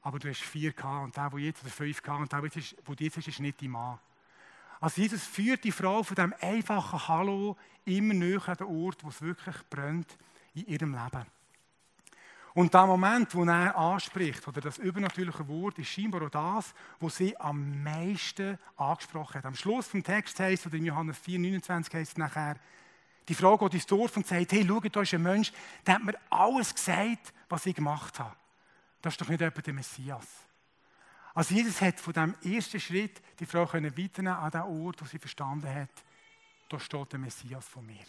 aber 0.02 0.20
du 0.20 0.30
hast 0.30 0.42
4K 0.42 1.04
und 1.04 1.16
der, 1.16 1.30
der 1.30 1.40
jetzt, 1.40 1.64
oder 1.64 1.72
5K 1.72 2.18
und 2.18 2.32
der, 2.32 2.42
der 2.42 2.50
jetzt, 2.50 2.76
wo 2.86 2.94
jetzt 2.94 3.18
ist, 3.18 3.28
ist 3.28 3.40
nicht 3.40 3.62
dein 3.62 3.70
Mann. 3.70 4.00
Also 4.82 5.00
Jesus 5.00 5.24
führt 5.24 5.64
die 5.64 5.72
Frau 5.72 6.02
von 6.02 6.16
diesem 6.16 6.34
einfachen 6.42 7.08
Hallo 7.08 7.56
immer 7.86 8.16
näher 8.16 8.42
an 8.50 8.58
den 8.58 8.68
Ort, 8.68 9.04
wo 9.04 9.10
es 9.10 9.22
wirklich 9.22 9.56
brennt 9.70 10.18
in 10.56 10.66
ihrem 10.66 10.94
Leben. 10.94 11.26
Und 12.54 12.74
der 12.74 12.88
Moment, 12.88 13.34
wo 13.34 13.46
er 13.46 13.78
anspricht, 13.78 14.46
oder 14.48 14.60
das 14.60 14.80
übernatürliche 14.80 15.48
Wort, 15.48 15.78
ist 15.78 15.88
scheinbar 15.88 16.24
auch 16.24 16.30
das, 16.30 16.74
was 17.00 17.16
sie 17.16 17.38
am 17.40 17.84
meisten 17.84 18.58
angesprochen 18.76 19.36
hat. 19.36 19.46
Am 19.46 19.56
Schluss 19.56 19.88
vom 19.88 20.04
Text 20.04 20.40
heißt, 20.40 20.66
oder 20.66 20.76
in 20.76 20.86
Johannes 20.86 21.18
4, 21.20 21.40
29 21.40 21.94
heißt 21.94 22.12
es 22.12 22.18
nachher, 22.18 22.56
die 23.30 23.36
Frau 23.36 23.58
geht 23.58 23.76
ins 23.76 23.86
Dorf 23.86 24.18
und 24.18 24.28
sagt, 24.28 24.52
hey, 24.52 24.66
schau, 24.68 24.80
da 24.80 25.02
ist 25.02 25.14
ein 25.14 25.22
Mensch, 25.22 25.54
der 25.86 25.96
hat 25.96 26.04
mir 26.04 26.16
alles 26.30 26.74
gesagt, 26.74 27.32
was 27.48 27.68
ich 27.68 27.76
gemacht 27.76 28.20
habe. 28.20 28.36
Das 29.02 29.14
ist 29.14 29.22
doch 29.22 29.30
nicht 29.30 29.42
etwa 29.42 29.62
der 29.62 29.74
Messias. 29.74 30.28
Also 31.34 31.56
Jesus 31.56 31.82
hat 31.82 32.00
von 32.00 32.14
dem 32.14 32.36
ersten 32.44 32.80
Schritt 32.80 33.22
die 33.40 33.46
Frau 33.46 33.66
können 33.66 33.98
weiternehmen 33.98 34.38
an 34.38 34.52
den 34.52 34.62
Ort, 34.62 35.02
wo 35.02 35.06
sie 35.06 35.20
verstanden 35.20 35.74
hat, 35.74 35.90
da 36.70 36.80
steht 36.80 37.12
der 37.12 37.20
Messias 37.20 37.68
von 37.68 37.86
mir. 37.86 38.06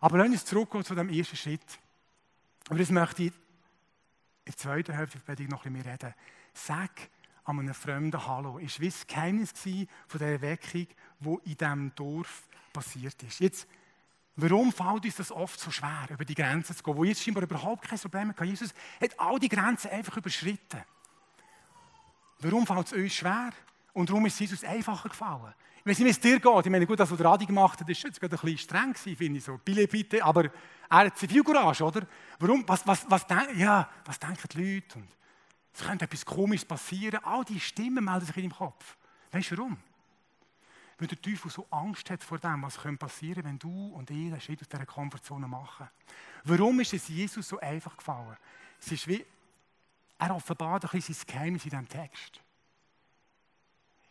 Aber 0.00 0.18
lass 0.18 0.28
uns 0.28 0.44
zurückgehen 0.44 0.84
zu 0.84 0.94
dem 0.94 1.08
ersten 1.08 1.36
Schritt. 1.36 1.78
Und 2.68 2.80
das 2.80 2.90
möchte 2.90 3.24
ich 3.24 3.32
in 3.32 3.34
der 4.46 4.56
zweiten 4.56 4.94
Hälfte 4.94 5.18
der 5.18 5.24
Predigt 5.24 5.50
noch 5.50 5.64
ein 5.64 5.72
bisschen 5.72 5.84
mehr 5.84 5.92
reden. 5.92 6.14
Sag 6.54 6.90
an 7.44 7.58
einem 7.58 7.74
fremden 7.74 8.26
Hallo. 8.26 8.58
Ist 8.58 8.80
wie 8.80 8.88
das 8.88 9.06
Geheimnis 9.06 9.52
von 9.52 10.18
der 10.18 10.32
Erweckung, 10.32 10.86
die 11.20 11.38
in 11.44 11.56
diesem 11.56 11.94
Dorf 11.94 12.48
passiert 12.72 13.22
ist. 13.22 13.40
Jetzt 13.40 13.68
Warum 14.36 14.72
fällt 14.72 15.04
uns 15.04 15.16
das 15.16 15.32
oft 15.32 15.60
so 15.60 15.70
schwer, 15.70 16.06
über 16.08 16.24
die 16.24 16.34
Grenzen 16.34 16.74
zu 16.74 16.82
gehen? 16.82 16.96
Wo 16.96 17.04
jetzt 17.04 17.22
scheinbar 17.22 17.42
überhaupt 17.42 17.86
kein 17.86 17.98
Problem 17.98 18.28
hat. 18.30 18.40
Jesus 18.40 18.72
hat 19.00 19.18
all 19.18 19.38
die 19.38 19.48
Grenzen 19.48 19.90
einfach 19.90 20.16
überschritten. 20.16 20.82
Warum 22.40 22.66
fällt 22.66 22.86
es 22.86 22.92
uns 22.92 23.14
schwer? 23.14 23.50
Und 23.92 24.10
warum 24.10 24.26
ist 24.26 24.34
es 24.34 24.40
Jesus 24.40 24.64
einfacher 24.64 25.08
gefallen? 25.08 25.54
Ich 25.78 25.86
weiß 25.86 25.98
nicht, 25.98 26.06
wie 26.06 26.10
es 26.10 26.20
dir 26.20 26.40
geht. 26.40 26.66
Ich 26.66 26.70
meine, 26.70 26.86
gut, 26.86 27.00
das, 27.00 27.10
was 27.10 27.16
der 27.16 27.26
Adi 27.26 27.46
gemacht 27.46 27.80
hat, 27.80 27.88
ist 27.88 28.02
jetzt 28.02 28.20
gerade 28.20 28.36
ein 28.36 28.40
bisschen 28.40 28.58
streng 28.58 28.92
gewesen, 28.92 29.16
finde 29.16 29.38
ich 29.38 29.44
so. 29.44 29.58
Bille, 29.58 29.88
bitte. 29.88 30.22
Aber 30.22 30.44
er 30.44 30.50
hat 31.06 31.16
Zivilcourage, 31.16 31.82
oder? 31.82 32.06
Warum? 32.38 32.64
Was, 32.66 32.86
was, 32.86 33.06
was, 33.08 33.26
denk, 33.26 33.56
ja, 33.56 33.88
was 34.04 34.18
denken 34.18 34.46
die 34.52 34.74
Leute? 34.74 34.98
Und 34.98 35.08
es 35.72 35.82
könnte 35.82 36.04
etwas 36.04 36.24
Komisches 36.24 36.66
passieren. 36.66 37.20
All 37.24 37.44
diese 37.44 37.60
Stimmen 37.60 38.04
melden 38.04 38.26
sich 38.26 38.36
in 38.36 38.42
deinem 38.42 38.56
Kopf. 38.56 38.96
Weißt 39.32 39.52
du 39.52 39.58
warum? 39.58 39.78
weil 41.00 41.08
der 41.08 41.20
Teufel 41.20 41.50
so 41.50 41.66
Angst 41.70 42.10
hat 42.10 42.22
vor 42.22 42.38
dem, 42.38 42.62
was 42.62 42.76
passieren 42.76 43.42
könnte, 43.42 43.44
wenn 43.44 43.58
du 43.58 43.88
und 43.94 44.10
ich 44.10 44.30
den 44.30 44.40
Schritt 44.40 44.60
aus 44.60 44.68
dieser 44.68 44.84
Komfortzone 44.84 45.48
machen. 45.48 45.88
Warum 46.44 46.78
ist 46.80 46.92
es 46.92 47.08
Jesus 47.08 47.48
so 47.48 47.58
einfach 47.58 47.96
gefallen? 47.96 48.36
Es 48.78 48.92
ist 48.92 49.08
wie, 49.08 49.24
er 50.20 50.34
offenbart 50.34 50.84
ein 50.84 50.90
bisschen 50.90 51.14
sein 51.14 51.26
Geheimnis 51.26 51.64
in 51.64 51.70
diesem 51.70 51.88
Text. 51.88 52.40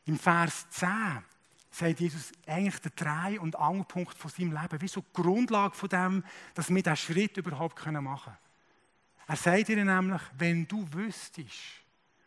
Im 0.06 0.18
Vers 0.18 0.68
10 0.72 1.24
sagt 1.70 2.00
Jesus 2.00 2.32
eigentlich 2.48 2.80
der 2.80 2.92
Drei- 2.92 3.40
und 3.40 3.56
Angelpunkt 3.56 4.18
von 4.18 4.32
seinem 4.32 4.52
Leben, 4.60 4.82
wie 4.82 4.88
so 4.88 5.02
die 5.02 5.22
Grundlage 5.22 5.76
von 5.76 5.90
dem, 5.90 6.24
dass 6.56 6.70
wir 6.70 6.82
diesen 6.82 6.98
Schritt 6.98 7.38
überhaupt 7.38 7.86
machen 7.86 8.04
können. 8.04 8.38
Er 9.28 9.36
sagt 9.36 9.70
ihr 9.70 9.86
nämlich, 9.86 10.22
wenn 10.36 10.68
du 10.68 10.92
wüsstest, 10.92 11.84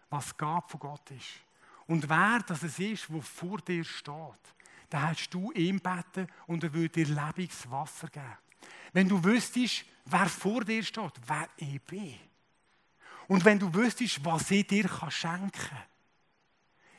was 0.08 0.36
Gab 0.36 0.70
von 0.70 0.78
Gott 0.78 1.10
ist, 1.10 1.40
und 1.88 2.08
wer 2.08 2.38
das 2.46 2.62
ist, 2.62 3.08
der 3.08 3.22
vor 3.22 3.58
dir 3.58 3.84
steht, 3.84 4.14
dann 4.88 5.02
hast 5.02 5.30
du 5.30 5.50
ihm 5.52 5.80
beten 5.80 6.28
und 6.46 6.62
er 6.62 6.72
würde 6.72 7.04
dir 7.04 7.06
Lebenswasser 7.06 8.06
geben. 8.08 8.38
Wenn 8.92 9.08
du 9.08 9.22
wüsstest, 9.24 9.84
wer 10.04 10.26
vor 10.26 10.64
dir 10.64 10.84
steht, 10.84 11.12
wer 11.26 11.48
ich 11.56 11.82
bin. 11.82 12.14
Und 13.32 13.46
wenn 13.46 13.58
du 13.58 13.72
wüsstest, 13.72 14.22
was 14.26 14.50
ich 14.50 14.66
dir 14.66 14.86
schenken 15.08 15.50
kann. 15.52 15.78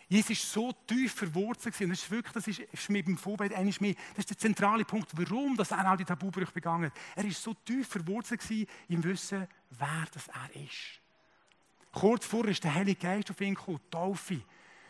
Jesus 0.08 0.32
ist 0.32 0.52
so 0.52 0.72
tief 0.88 1.14
verwurzelt 1.14 1.76
das 1.76 1.82
ist 1.82 2.10
wirklich, 2.10 2.34
das 2.34 2.48
ist, 2.48 2.58
ist 2.58 2.90
mit 2.90 3.06
dem 3.06 3.20
Vorbild 3.20 3.54
eigentlich 3.54 3.80
mehr, 3.80 3.94
das 4.16 4.22
ist 4.24 4.32
der 4.32 4.38
zentrale 4.40 4.84
Punkt, 4.84 5.12
warum 5.14 5.56
dass 5.56 5.70
er 5.70 5.88
all 5.88 5.96
die 5.96 6.06
Tabubrüche 6.06 6.52
begangen 6.52 6.86
hat. 6.86 6.94
Er 7.16 7.26
ist 7.26 7.44
so 7.44 7.54
tief 7.54 7.88
verwurzelt 7.88 8.42
im 8.90 9.04
Wissen, 9.04 9.48
wer 9.78 10.08
das 10.12 10.28
er 10.30 10.60
ist. 10.60 11.00
Kurz 11.92 12.26
vorher 12.26 12.50
ist 12.50 12.64
der 12.64 12.74
Heilige 12.74 13.00
Geist 13.00 13.30
auf 13.30 13.40
ihn 13.40 13.54
gekommen, 13.54 13.80
Taufe. 13.92 14.42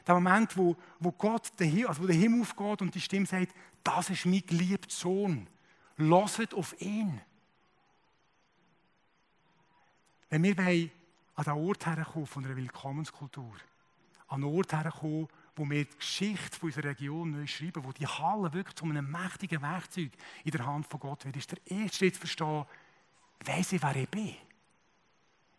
Der 0.08 0.16
Moment, 0.16 0.56
wo, 0.56 0.78
wo 1.00 1.12
Gott, 1.12 1.52
der, 1.60 1.90
also 1.90 2.04
wo 2.04 2.08
der 2.08 2.16
Himmel 2.16 2.44
aufgeht 2.44 2.82
und 2.82 2.96
die 2.96 3.02
Stimme 3.02 3.26
sagt, 3.26 3.54
das 3.84 4.10
ist 4.10 4.26
mein 4.26 4.46
geliebter 4.46 4.90
Sohn. 4.90 5.46
Lasst 5.98 6.54
auf 6.54 6.74
ihn. 6.80 7.20
Wenn 10.30 10.44
wir 10.44 10.56
an 11.36 11.44
den 11.44 11.54
Ort 11.54 11.86
herkommen 11.86 12.28
von 12.28 12.46
einer 12.46 12.56
Willkommenskultur, 12.56 13.56
an 14.28 14.44
einen 14.44 14.56
Ort 14.56 14.74
herkommen, 14.74 15.28
wo 15.56 15.70
wir 15.70 15.86
die 15.86 15.98
Geschichte 15.98 16.58
unserer 16.62 16.90
Region 16.90 17.32
neu 17.32 17.48
schreiben, 17.48 17.84
wo 17.84 17.92
die 17.92 18.08
Halle 18.08 18.54
wirklich 18.54 18.76
zu 18.76 18.86
einem 18.86 19.10
mächtigen 19.10 19.62
Werkzeug 19.62 20.12
in 20.44 20.52
der 20.52 20.66
Hand 20.66 20.88
von 20.88 21.00
Gott 21.00 21.26
wird, 21.26 21.38
ist 21.38 21.52
der 21.52 21.60
erste 21.66 21.98
Schritt 21.98 22.16
zu 22.16 22.22
verstehen, 22.22 22.66
weiss 23.46 23.72
ich, 23.72 23.82
wer 23.82 23.96
ich 23.96 24.10
bin. 24.10 24.36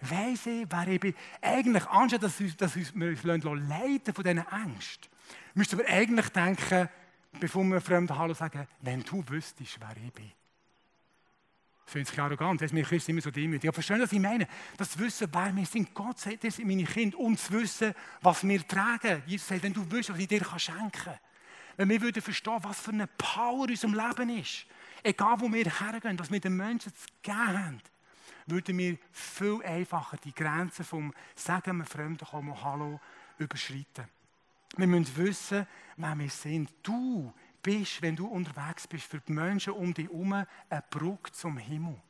Weiss 0.01 0.47
ich, 0.47 0.67
wer 0.69 0.89
ich 0.89 1.01
bin. 1.01 1.15
Eigentlich, 1.41 1.87
anstatt 1.87 2.23
dass, 2.23 2.41
wir 2.41 3.09
uns 3.09 3.23
leiten 3.35 4.15
von 4.15 4.25
diesen 4.25 4.45
Ängsten, 4.47 5.11
müssten 5.55 5.79
wir 5.79 5.89
eigentlich 5.89 6.29
denken, 6.31 6.89
bevor 7.39 7.65
wir 7.65 7.81
fremden 7.81 8.19
Hallo 8.19 8.35
sagen, 8.35 8.67
wenn 8.81 9.03
du 9.03 9.25
wüsstest, 9.29 9.79
wer 9.81 9.97
ich 10.05 10.13
bin. 10.13 10.33
Fühlt 11.87 12.07
sich 12.07 12.19
arrogant, 12.19 12.61
das 12.61 12.67
ist 12.67 12.73
mir 12.73 12.85
Christen 12.85 13.11
immer 13.11 13.21
so 13.21 13.31
demütig. 13.31 13.69
Aber 13.69 13.75
verstehen, 13.75 14.01
was 14.01 14.13
ich 14.13 14.21
meine? 14.21 14.49
Das 14.77 14.99
Wissen, 14.99 15.29
wer 15.33 15.55
wir 15.55 15.67
sind. 15.67 15.93
Gott 15.93 16.19
sagt, 16.19 16.43
das 16.45 16.57
sind 16.57 16.67
meine 16.67 16.85
Kinder. 16.85 17.19
Und 17.19 17.39
das 17.39 17.51
Wissen, 17.51 17.95
was 18.23 18.47
wir 18.47 18.67
tragen. 18.67 19.23
Jesus 19.27 19.49
sagt, 19.49 19.63
wenn 19.63 19.75
du 19.75 19.83
wüsstest, 19.91 20.11
was 20.11 20.19
ich 20.19 20.29
dir 20.29 20.45
schenken 20.59 20.91
kann. 20.91 21.19
Wenn 21.77 21.89
wir 21.91 22.01
würden 22.01 22.23
verstehen, 22.23 22.59
was 22.63 22.81
für 22.81 22.93
eine 22.93 23.07
Power 23.07 23.65
in 23.65 23.73
unserem 23.73 23.95
Leben 23.95 24.39
ist. 24.39 24.67
Egal, 25.03 25.41
wo 25.41 25.53
wir 25.53 25.65
hergehen, 25.65 26.19
was 26.19 26.31
wir 26.31 26.41
den 26.41 26.57
Menschen 26.57 26.95
zu 26.95 27.07
geben 27.23 27.65
haben, 27.65 27.81
würden 28.47 28.79
wir 28.79 28.99
viel 29.13 29.63
einfacher 29.63 30.17
die 30.17 30.35
Grenzen 30.35 30.85
vom 30.85 31.13
Sagen 31.35 31.79
wir 31.79 31.85
Fremden 31.85 32.27
kommen, 32.27 32.63
Hallo 32.63 33.01
überschreiten. 33.39 34.07
Wir 34.77 34.87
müssen 34.87 35.17
wissen, 35.17 35.67
wer 35.97 36.19
wir 36.19 36.31
sind. 36.31 36.71
Du 36.83 37.33
bist, 37.65 38.01
wenn 38.03 38.15
du 38.15 38.27
unterwegs 38.29 38.87
bist, 38.87 39.07
für 39.07 39.19
die 39.19 39.33
Menschen 39.33 39.73
um 39.73 39.93
dich 39.93 40.07
herum 40.07 40.33
eine 40.33 40.85
Brücke 40.91 41.33
zum 41.33 41.59
Himmel. 41.59 42.01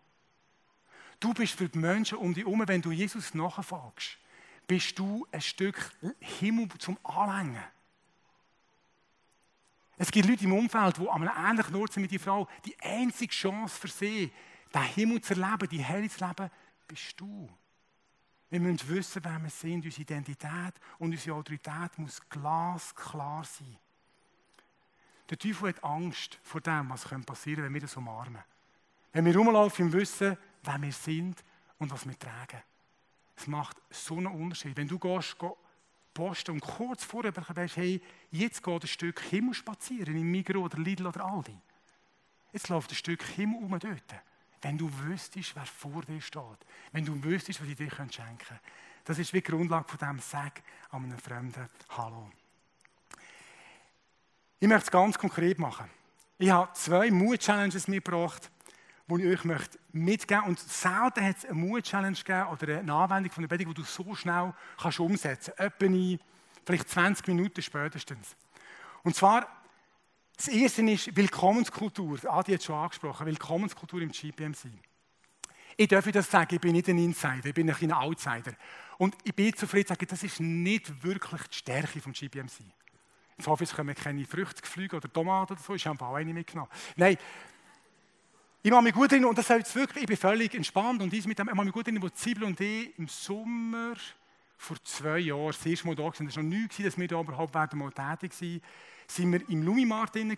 Du 1.19 1.33
bist 1.33 1.55
für 1.55 1.69
die 1.69 1.79
Menschen 1.79 2.19
um 2.19 2.35
dich 2.35 2.45
herum, 2.45 2.63
wenn 2.67 2.83
du 2.83 2.91
Jesus 2.91 3.33
nachfolgst, 3.33 4.19
bist 4.67 4.99
du 4.99 5.27
ein 5.33 5.41
Stück 5.41 5.91
Himmel 6.21 6.69
zum 6.79 6.99
Anhängen. 7.03 7.63
Es 9.97 10.11
gibt 10.11 10.29
Leute 10.29 10.45
im 10.45 10.53
Umfeld, 10.53 10.99
die 10.99 11.09
an 11.09 11.23
ähnlichen 11.23 11.77
Ort 11.77 11.93
sind 11.93 12.03
mit 12.03 12.11
die 12.11 12.19
Frau. 12.19 12.49
Die 12.65 12.79
einzige 12.81 13.33
Chance 13.33 13.79
für 13.79 13.89
sie, 13.89 14.33
den 14.75 14.83
Himmel 14.83 15.21
zu 15.21 15.35
erleben, 15.35 15.69
die 15.69 15.87
Hölle 15.87 16.09
zu 16.09 16.21
erleben, 16.21 16.51
bist 16.89 17.19
du. 17.19 17.49
Wir 18.51 18.61
müssen 18.61 18.89
wissen, 18.89 19.25
wer 19.25 19.39
wir 19.41 19.51
sind. 19.51 19.85
Unsere 19.85 20.03
Identität 20.03 20.75
und 20.99 21.13
unsere 21.13 21.37
Autorität 21.37 21.97
muss 21.97 22.21
glasklar 22.29 23.45
sein. 23.45 23.79
Der 25.31 25.39
Teufel 25.39 25.71
hat 25.71 25.83
Angst 25.83 26.39
vor 26.43 26.61
dem, 26.61 26.91
was 26.91 27.05
passieren 27.05 27.25
könnte, 27.27 27.63
wenn 27.63 27.75
wir 27.75 27.81
das 27.81 27.97
umarmen. 27.97 28.43
Wenn 29.13 29.25
wir 29.25 29.37
rumlaufen 29.37 29.87
im 29.87 29.93
Wissen, 29.93 30.37
wer 30.63 30.83
wir 30.83 30.93
sind 30.93 31.43
und 31.79 31.91
was 31.91 32.07
wir 32.07 32.19
tragen. 32.19 32.63
Es 33.37 33.47
macht 33.47 33.77
so 33.91 34.17
einen 34.17 34.27
Unterschied. 34.27 34.77
Wenn 34.77 34.89
du 34.89 34.99
gehst, 34.99 35.37
posten 36.13 36.53
und 36.53 36.61
kurz 36.61 37.05
vorher 37.05 37.35
weißt, 37.35 37.77
hey, 37.77 38.01
jetzt 38.31 38.63
geht 38.63 38.85
ein 38.85 38.87
Stück 38.87 39.21
Himmel 39.21 39.55
spazieren, 39.55 40.17
im 40.17 40.31
Migro 40.31 40.61
oder 40.61 40.79
Lidl 40.79 41.07
oder 41.07 41.25
Aldi. 41.25 41.59
Jetzt 42.53 42.69
läuft 42.69 42.93
ein 42.93 42.97
Stück 42.97 43.23
Himmel 43.23 43.63
um 43.63 43.79
dort. 43.79 44.15
Wenn 44.63 44.79
du 44.79 44.91
wüsstest, 45.01 45.57
wer 45.57 45.67
vor 45.67 46.03
dir 46.03 46.21
steht. 46.21 46.67
Wenn 46.93 47.05
du 47.05 47.23
wüsstest, 47.23 47.61
was 47.61 47.69
ich 47.69 47.77
dir 47.77 47.91
schenken 47.91 48.39
könnte. 48.39 48.61
Das 49.05 49.19
ist 49.19 49.33
wie 49.33 49.43
die 49.43 49.51
Grundlage 49.51 49.89
von 49.89 49.99
dem 49.99 50.19
Sag 50.21 50.63
an 50.91 51.05
einem 51.05 51.19
Fremden 51.19 51.69
Hallo. 51.91 52.31
Ich 54.65 54.69
möchte 54.69 54.85
es 54.85 54.91
ganz 54.91 55.19
konkret 55.19 55.59
machen. 55.59 55.91
Ich 56.39 56.49
habe 56.49 56.73
zwei 56.73 57.11
Mut-Challenges 57.11 57.87
mitgebracht, 57.87 58.51
die 59.09 59.23
ich 59.23 59.39
euch 59.39 59.45
mitgeben 59.45 59.79
möchte. 59.93 60.41
Und 60.41 60.59
selten 60.59 61.23
hat 61.23 61.37
es 61.37 61.45
eine 61.45 61.53
Mut-Challenge 61.53 62.17
gegeben 62.17 62.47
oder 62.47 62.79
eine 62.79 62.95
Anwendung 62.95 63.31
von 63.31 63.43
der 63.43 63.49
Betung, 63.49 63.75
die 63.75 63.83
du 63.83 63.87
so 63.87 64.15
schnell 64.15 64.55
kannst 64.81 65.01
umsetzen 65.01 65.53
kannst. 65.55 65.83
Etwa 65.83 65.85
in 65.85 66.19
vielleicht 66.65 66.89
20 66.89 67.29
Minuten 67.29 67.61
spätestens. 67.61 68.37
Und 69.03 69.15
zwar, 69.15 69.47
das 70.35 70.49
erste 70.49 70.81
ist 70.91 71.15
Willkommenskultur. 71.15 72.19
Adi 72.27 72.53
hat 72.53 72.61
es 72.61 72.65
schon 72.65 72.77
angesprochen. 72.77 73.27
Willkommenskultur 73.27 74.01
im 74.01 74.13
GPMC. 74.13 74.71
Ich 75.77 75.89
darf 75.89 76.11
das 76.11 76.31
sagen, 76.31 76.55
ich 76.55 76.61
bin 76.63 76.73
nicht 76.73 76.89
ein 76.89 76.97
Insider, 76.97 77.45
ich 77.45 77.55
bin 77.55 77.71
ein 77.71 77.93
Outsider. 77.93 78.55
Und 78.97 79.15
ich 79.25 79.35
bin 79.35 79.55
zufrieden 79.55 79.89
zu 79.89 79.93
sagen, 79.93 80.07
das 80.09 80.23
ist 80.23 80.41
nicht 80.41 81.05
wirklich 81.05 81.43
die 81.49 81.59
Stärke 81.59 82.01
vom 82.01 82.15
GPMC. 82.15 82.63
Jetzt 83.37 83.47
hoffe 83.47 83.65
ich, 83.65 83.71
es 83.71 83.77
kommen 83.77 83.95
keine 83.95 84.25
Früchte 84.25 84.97
oder 84.97 85.13
Tomaten 85.13 85.55
oder 85.55 85.63
so. 85.63 85.75
Ich 85.75 85.87
habe 85.87 86.05
auch 86.05 86.15
eine 86.15 86.33
mitgenommen. 86.33 86.71
Nein, 86.97 87.17
ich 88.63 88.71
mache 88.71 88.83
mich 88.83 88.95
gut 88.95 89.13
drin 89.13 89.25
und 89.27 89.37
das 89.37 89.49
jetzt 89.49 89.75
wirklich, 89.75 90.05
ich 90.05 90.09
bin 90.09 90.17
völlig 90.17 90.55
entspannt 90.55 91.03
und 91.03 91.13
dies 91.13 91.27
mit 91.27 91.39
dem, 91.39 91.49
ich 91.49 91.55
mache 91.55 91.67
mich 91.67 91.75
gut 91.75 91.87
drin, 91.87 92.01
wo 92.01 92.09
Zwiebel 92.09 92.45
und 92.45 92.59
ich 92.61 92.99
im 92.99 93.09
Sommer 93.09 93.95
vor 94.57 94.83
zwei 94.85 95.19
Jahren 95.19 95.49
das 95.49 95.67
erste 95.67 95.87
Mal 95.87 95.95
da 95.95 96.05
waren. 96.05 96.27
Es 96.27 96.37
war 96.37 96.43
noch 96.43 96.51
nie, 96.51 96.67
dass 96.83 96.97
wir 96.97 97.09
da 97.09 97.21
überhaupt 97.21 97.55
werden 97.55 97.79
mal 97.79 97.91
tätig 97.91 98.33
waren. 98.41 98.61
Sind 99.07 99.33
wir 99.33 99.51
im 99.51 99.63
Lumimarkt 99.63 100.15
drin 100.15 100.35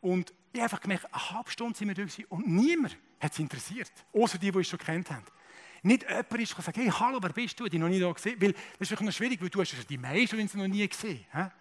und 0.00 0.30
ich 0.52 0.60
habe 0.60 0.64
einfach 0.64 0.80
gemerkt, 0.80 1.06
eine 1.12 1.30
halbe 1.30 1.50
Stunde 1.50 1.78
sind 1.78 1.88
wir 1.88 1.94
da 1.94 2.02
und 2.30 2.48
niemand 2.48 2.96
hat 3.20 3.32
es 3.32 3.38
interessiert. 3.38 3.92
Außer 4.12 4.38
die, 4.38 4.50
die 4.50 4.58
es 4.58 4.68
schon 4.68 4.78
kennt 4.78 5.10
haben. 5.10 5.24
Nicht 5.82 6.02
jemand 6.02 6.32
ist 6.40 6.56
gesagt, 6.56 6.76
hey, 6.76 6.88
hallo, 6.88 7.18
wer 7.22 7.32
bist 7.32 7.60
du? 7.60 7.68
Die 7.68 7.78
noch 7.78 7.88
nie 7.88 8.00
da 8.00 8.10
gesehen. 8.10 8.40
Weil 8.40 8.52
das 8.52 8.62
ist 8.80 8.90
wirklich 8.90 9.06
noch 9.06 9.12
schwierig, 9.12 9.40
weil 9.40 9.50
du 9.50 9.60
hast 9.60 9.88
die 9.88 9.98
meisten 9.98 10.58
noch 10.58 10.66
nie 10.66 10.88
gesehen. 10.88 11.24
hast. 11.30 11.52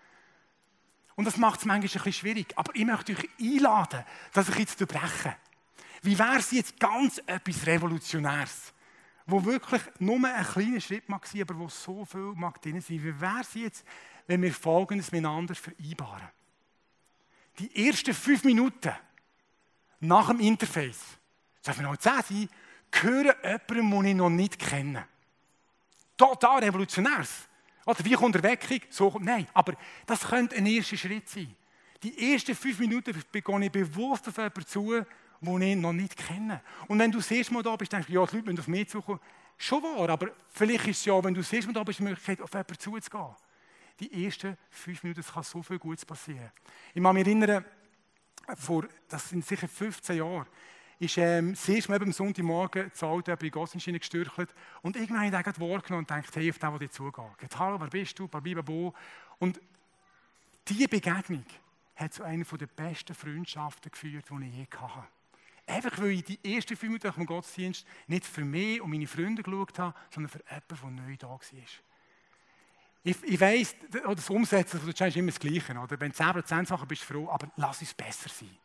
Und 1.16 1.26
das 1.26 1.38
macht 1.38 1.60
es 1.60 1.66
manchmal 1.66 1.78
ein 1.78 1.82
bisschen 1.82 2.14
schwierig. 2.14 2.54
Aber 2.58 2.76
ich 2.76 2.86
möchte 2.86 3.14
euch 3.14 3.30
einladen, 3.40 4.04
dass 4.34 4.50
ich 4.50 4.56
jetzt 4.56 4.86
breche. 4.86 5.36
Wie 6.02 6.18
wäre 6.20 6.38
es 6.38 6.52
jetzt 6.52 6.80
ganz 6.80 7.22
etwas 7.26 7.66
Revolutionäres? 7.66 8.74
Wo 9.26 9.44
wirklich 9.44 9.82
nur 10.00 10.24
ein 10.24 10.46
kleiner 10.46 10.80
Schritt 10.80 11.10
mag 11.10 11.26
sein, 11.26 11.42
aber 11.42 11.58
wo 11.58 11.68
so 11.68 12.06
viel 12.06 12.34
mag 12.36 12.62
drin 12.62 12.82
sein. 12.82 13.04
Wie 13.04 13.20
wäre 13.20 13.42
es 13.42 13.54
jetzt, 13.56 13.86
wenn 14.28 14.42
wir 14.42 14.54
Folgendes 14.54 15.12
miteinander 15.12 15.56
vereinbaren? 15.56 16.30
Die 17.58 17.88
ersten 17.88 18.14
fünf 18.14 18.44
Minuten 18.44 18.94
nach 20.02 20.28
dem 20.28 20.42
Interface, 20.42 21.00
das 21.64 21.78
darf 21.78 21.82
noch 21.82 21.98
zehn 21.98 22.22
sein, 22.22 22.50
gehören 22.92 23.34
jemandem, 23.42 23.92
den 23.92 24.06
ich 24.06 24.16
noch 24.16 24.30
nicht 24.30 24.60
kenne. 24.60 25.08
Total 26.18 26.64
revolutionäres. 26.64 27.48
Oder 27.86 28.04
wie 28.04 28.14
kommt 28.14 28.36
der 28.36 28.44
Weckung? 28.44 28.82
So 28.90 29.18
nein, 29.22 29.48
aber 29.54 29.74
das 30.06 30.22
könnte 30.22 30.56
ein 30.56 30.66
erster 30.66 30.98
Schritt 30.98 31.30
sein. 31.30 31.56
Die 32.02 32.34
ersten 32.34 32.56
fünf 32.56 32.80
Minuten 32.80 33.14
beginne 33.32 33.66
ich 33.66 33.72
bewusst 33.72 34.28
auf 34.28 34.38
jemanden 34.38 34.66
zu, 34.66 35.06
den 35.42 35.62
ich 35.62 35.76
noch 35.76 35.94
nicht 35.94 36.18
kenne. 36.18 36.62
Und 36.88 37.00
wenn 37.00 37.12
du 37.12 37.20
das 37.20 37.32
erste 37.32 37.54
Mal 37.54 37.64
da 37.64 37.76
bist, 37.76 37.92
denkst 37.92 38.08
du, 38.08 38.14
ja, 38.14 38.26
die 38.26 38.36
Leute 38.36 38.48
müssen 38.48 38.60
auf 38.60 38.68
mich 38.68 38.90
zukommen. 38.90 39.20
Schon 39.58 39.82
wahr, 39.84 40.10
aber 40.10 40.32
vielleicht 40.50 40.88
ist 40.88 41.00
es 41.00 41.06
ja, 41.06 41.24
wenn 41.24 41.34
du 41.34 41.42
das 41.42 41.54
erste 41.54 41.68
Mal 41.68 41.74
da 41.74 41.84
bist, 41.84 42.00
die 42.00 42.04
Möglichkeit, 42.04 42.42
auf 42.42 42.52
jemanden 42.52 42.80
zuzugehen. 42.80 43.36
Die 44.00 44.26
ersten 44.26 44.58
fünf 44.70 45.04
Minuten, 45.04 45.22
es 45.22 45.32
kann 45.32 45.44
so 45.44 45.64
viel 45.64 45.80
Gutes 45.80 46.06
passieren. 46.06 46.52
Ich 46.94 47.02
kann 47.02 47.14
mich 47.14 47.26
erinnern, 47.26 47.64
vor, 48.58 48.86
das 49.08 49.30
sind 49.30 49.46
sicher 49.46 49.68
15 49.68 50.18
Jahre, 50.18 50.46
ist 51.00 51.18
ähm, 51.18 51.54
das 51.54 51.68
erste 51.68 51.92
Mal 51.92 52.02
am 52.02 52.12
Sonntagmorgen 52.12 52.94
zu 52.94 53.08
Alten 53.08 53.38
bei 53.38 53.50
Gossenschiene 53.50 54.00
gestürchelt. 54.00 54.54
Und 54.82 54.96
irgendwann 54.96 55.32
habe 55.32 55.50
ich 55.50 55.56
den 55.56 55.70
wahrgenommen 55.70 56.00
und 56.00 56.08
gedacht, 56.08 56.36
hey, 56.36 56.50
auf 56.50 56.58
den, 56.58 56.70
der 56.70 56.80
dir 56.80 56.92
zugeht. 56.92 57.60
Hallo, 57.60 57.80
wer 57.80 57.88
bist 57.88 58.18
du? 58.18 58.28
Babibabo. 58.28 58.94
Und 59.40 59.60
diese 60.68 60.88
Begegnung 60.88 61.46
hat 61.96 62.14
zu 62.14 62.24
einer 62.24 62.44
der 62.44 62.68
besten 62.68 63.14
Freundschaften 63.14 63.92
geführt, 63.92 64.26
die 64.30 64.48
ich 64.48 64.56
je 64.56 64.68
hatte. 64.78 65.08
Einfach 65.68 66.00
weil 66.00 66.12
ich 66.12 66.24
die 66.24 66.56
ersten 66.56 66.76
fünf 66.76 66.92
Minuten 66.92 67.12
vom 67.12 67.26
Gottesdienst 67.26 67.86
nicht 68.08 68.26
für 68.26 68.46
mich 68.46 68.82
und 68.82 68.92
meine 68.92 69.08
Freunde 69.08 69.42
geschaut 69.42 69.80
habe, 69.80 69.96
sondern 70.12 70.30
für 70.30 70.44
jemanden, 70.48 70.98
der 70.98 71.06
neu 71.06 71.18
da 71.18 71.28
war. 71.30 71.40
Ich, 73.04 73.24
ich 73.24 73.40
weiss, 73.40 73.76
das 73.92 74.30
Umsetzen 74.30 74.80
von 74.80 74.92
der 74.92 75.08
ist 75.08 75.18
immer 75.18 75.32
das 75.32 75.40
Gleiche. 75.40 75.78
Oder? 75.78 76.00
Wenn 76.00 76.12
du 76.12 76.18
10% 76.18 76.66
Sachen 76.66 76.88
bist 76.88 77.02
du 77.04 77.14
froh, 77.14 77.30
aber 77.30 77.52
lass 77.56 77.82
es 77.82 77.94
besser 77.94 78.30
sein. 78.30 78.58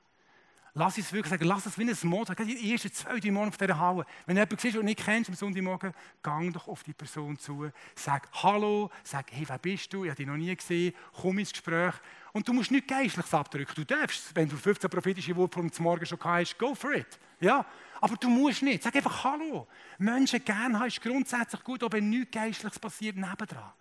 Lass 0.75 0.97
uns 0.97 1.13
wirklich 1.13 1.31
sagen, 1.31 1.45
lass 1.45 1.67
es 1.67 1.79
wie 1.79 1.83
ein 1.83 1.97
Motto. 2.09 2.33
Die 2.35 2.73
ersten 2.73 2.93
zwei, 2.93 3.19
drei 3.19 3.31
Monate 3.31 3.49
auf 3.49 3.57
dieser 3.57 3.79
Halle. 3.79 4.07
Wenn 4.27 4.37
du 4.37 4.41
jemanden 4.41 4.59
siehst, 4.59 4.77
du 4.77 4.83
nicht 4.83 5.05
kennst 5.05 5.29
am 5.29 5.35
Sonntagmorgen, 5.35 5.93
gang 6.23 6.53
doch 6.53 6.69
auf 6.69 6.85
die 6.85 6.93
Person 6.93 7.39
zu. 7.39 7.71
Sag 7.97 8.29
Hallo, 8.43 8.91
sag, 9.03 9.27
hey, 9.33 9.45
wer 9.49 9.59
bist 9.59 9.93
du? 9.93 10.05
Ich 10.05 10.11
habe 10.11 10.17
dich 10.17 10.27
noch 10.27 10.37
nie 10.37 10.55
gesehen. 10.55 10.95
Komm 11.13 11.39
ins 11.39 11.51
Gespräch. 11.51 11.95
Und 12.33 12.47
du 12.47 12.53
musst 12.53 12.71
nicht 12.71 12.87
Geistliches 12.87 13.35
abdrücken. 13.35 13.75
Du 13.75 13.85
darfst, 13.85 14.35
wenn 14.35 14.49
du 14.49 14.57
15 14.57 14.89
prophetische 14.89 15.35
Worte 15.35 15.55
vom 15.55 15.85
Morgen 15.85 16.07
schon 16.07 16.19
hast, 16.23 16.57
go 16.57 16.75
for 16.75 16.93
it. 16.93 17.19
Ja? 17.41 17.67
Aber 18.01 18.17
du 18.17 18.29
musst 18.29 18.63
nicht. 18.63 18.85
Sag 18.85 18.95
einfach 18.95 19.25
Hallo. 19.25 19.67
Menschen 19.99 20.45
gerne 20.45 20.79
haben 20.79 20.87
ist 20.87 21.03
grundsätzlich 21.03 21.65
gut, 21.65 21.83
aber 21.83 22.01
nichts 22.01 22.31
Geistliches 22.31 22.79
passiert, 22.79 23.17
nebendran. 23.17 23.73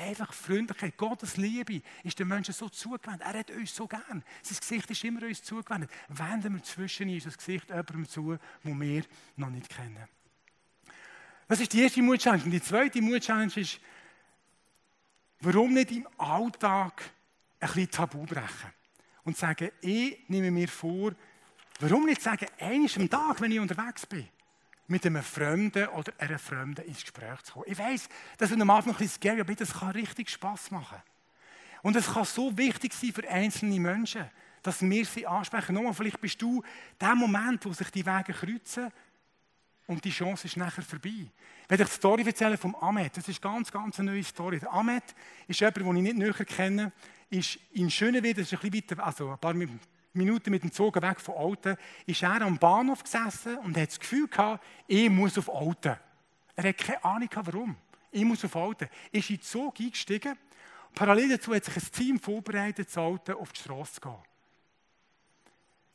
Einfach 0.00 0.32
Freundlichkeit, 0.32 0.96
Gottes 0.96 1.36
Liebe 1.36 1.82
ist 2.02 2.18
den 2.18 2.28
Menschen 2.28 2.54
so 2.54 2.68
zugewandt. 2.70 3.20
Er 3.20 3.38
hat 3.38 3.50
uns 3.50 3.74
so 3.74 3.86
gern. 3.86 4.24
Sein 4.42 4.58
Gesicht 4.58 4.90
ist 4.90 5.04
immer 5.04 5.22
uns 5.22 5.42
zugewandt. 5.42 5.90
Wenden 6.08 6.54
wir 6.54 6.62
zwischen 6.62 7.10
uns 7.10 7.24
das 7.24 7.36
Gesicht 7.36 7.68
jemandem 7.68 8.08
zu, 8.08 8.38
den 8.64 8.80
wir 8.80 9.04
noch 9.36 9.50
nicht 9.50 9.68
kennen. 9.68 10.08
Das 11.46 11.60
ist 11.60 11.72
die 11.72 11.82
erste 11.82 12.00
Mut-Challenge. 12.00 12.44
Und 12.44 12.50
die 12.50 12.62
zweite 12.62 13.02
Mut-Challenge 13.02 13.52
ist, 13.56 13.78
warum 15.40 15.74
nicht 15.74 15.90
im 15.90 16.08
Alltag 16.16 17.02
ein 17.58 17.66
bisschen 17.68 17.90
Tabu 17.90 18.24
brechen 18.24 18.72
und 19.24 19.36
sagen, 19.36 19.70
ich 19.82 20.28
nehme 20.28 20.50
mir 20.50 20.68
vor, 20.68 21.12
warum 21.78 22.06
nicht 22.06 22.22
sagen, 22.22 22.46
einmal 22.58 22.90
am 22.96 23.10
Tag, 23.10 23.40
wenn 23.40 23.52
ich 23.52 23.60
unterwegs 23.60 24.06
bin, 24.06 24.28
mit 24.90 25.06
einem 25.06 25.22
Fremden 25.22 25.86
oder 25.88 26.12
einer 26.18 26.38
Fremden 26.38 26.84
ins 26.84 27.02
Gespräch 27.02 27.40
zu 27.42 27.52
kommen. 27.52 27.66
Ich 27.68 27.78
weiß, 27.78 28.08
das 28.38 28.50
ist 28.50 28.60
am 28.60 28.70
Anfang 28.70 28.92
ein 28.92 28.98
bisschen 28.98 29.14
scary, 29.14 29.40
aber 29.40 29.54
das 29.54 29.72
kann 29.72 29.90
richtig 29.90 30.28
Spass 30.28 30.70
machen. 30.72 30.98
Und 31.82 31.94
es 31.96 32.12
kann 32.12 32.24
so 32.24 32.56
wichtig 32.58 32.92
sein 32.92 33.12
für 33.12 33.26
einzelne 33.28 33.78
Menschen, 33.78 34.28
dass 34.62 34.82
wir 34.82 35.04
sie 35.06 35.26
ansprechen. 35.26 35.74
Nochmal, 35.74 35.94
vielleicht 35.94 36.20
bist 36.20 36.42
du 36.42 36.62
der 37.00 37.14
Moment, 37.14 37.64
wo 37.64 37.72
sich 37.72 37.88
die 37.90 38.04
Wege 38.04 38.32
kreuzen 38.32 38.90
und 39.86 40.04
die 40.04 40.10
Chance 40.10 40.48
ist 40.48 40.56
nachher 40.56 40.82
vorbei. 40.82 41.30
Ich 41.62 41.70
werde 41.70 41.84
euch 41.84 41.88
die 41.88 41.94
Story 41.94 42.26
erzählen 42.26 42.58
vom 42.58 42.74
Ahmed. 42.74 43.16
Das 43.16 43.28
ist 43.28 43.40
ganz, 43.40 43.70
ganz 43.70 43.98
eine 44.00 44.10
neue 44.10 44.24
Story. 44.24 44.58
Der 44.58 44.72
Ahmed 44.72 45.04
ist 45.46 45.60
jemand, 45.60 45.76
den 45.76 45.96
ich 45.96 46.02
nicht 46.02 46.18
näher 46.18 46.44
kenne, 46.44 46.92
ist 47.30 47.58
in 47.72 47.88
Schönewede, 47.90 48.42
das 48.42 48.52
ist 48.52 48.62
ein 48.62 48.70
bisschen 48.70 48.90
weiter, 48.90 49.06
also 49.06 49.30
ein 49.30 49.38
paar 49.38 49.54
Minuten 49.54 49.80
mit 50.12 50.46
dem 50.46 50.72
Zug 50.72 51.00
weg 51.00 51.20
von 51.20 51.36
Alten, 51.36 51.76
ist 52.06 52.22
er 52.22 52.42
am 52.42 52.58
Bahnhof 52.58 53.02
gesessen 53.02 53.58
und 53.58 53.76
hat 53.76 53.88
das 53.88 54.00
Gefühl 54.00 54.28
gehabt, 54.28 54.64
ich 54.86 55.08
muss 55.08 55.38
auf 55.38 55.54
Alten. 55.54 55.96
Er 56.56 56.68
hat 56.68 56.78
keine 56.78 57.04
Ahnung 57.04 57.28
warum. 57.34 57.76
Ich 58.10 58.24
muss 58.24 58.44
auf 58.44 58.56
Alten. 58.56 58.88
Er 59.12 59.18
ist 59.18 59.30
in 59.30 59.36
den 59.36 59.42
Zug 59.42 59.78
eingestiegen. 59.80 60.36
Parallel 60.94 61.30
dazu 61.30 61.54
hat 61.54 61.64
sich 61.64 61.76
ein 61.76 61.92
Team 61.92 62.18
vorbereitet, 62.18 62.88
das 62.88 62.98
Alten 62.98 63.32
auf 63.32 63.52
die 63.52 63.60
Straße 63.60 63.94
zu 63.94 64.00
gehen. 64.00 64.16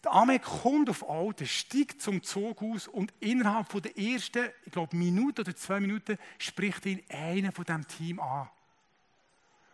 Der 0.04 0.14
Ahmed 0.14 0.44
kommt 0.44 0.90
auf 0.90 1.10
Alten, 1.10 1.48
steigt 1.48 2.02
zum 2.02 2.22
Zug 2.22 2.62
aus 2.62 2.88
und 2.88 3.12
innerhalb 3.20 3.70
von 3.72 3.82
der 3.82 3.98
ersten, 3.98 4.50
ich 4.64 4.72
glaube, 4.72 4.96
Minute 4.96 5.42
oder 5.42 5.56
zwei 5.56 5.80
Minuten 5.80 6.18
spricht 6.38 6.86
ihn 6.86 7.04
einer 7.10 7.52
von 7.52 7.66
diesem 7.66 7.88
Team 7.88 8.20
an. 8.20 8.48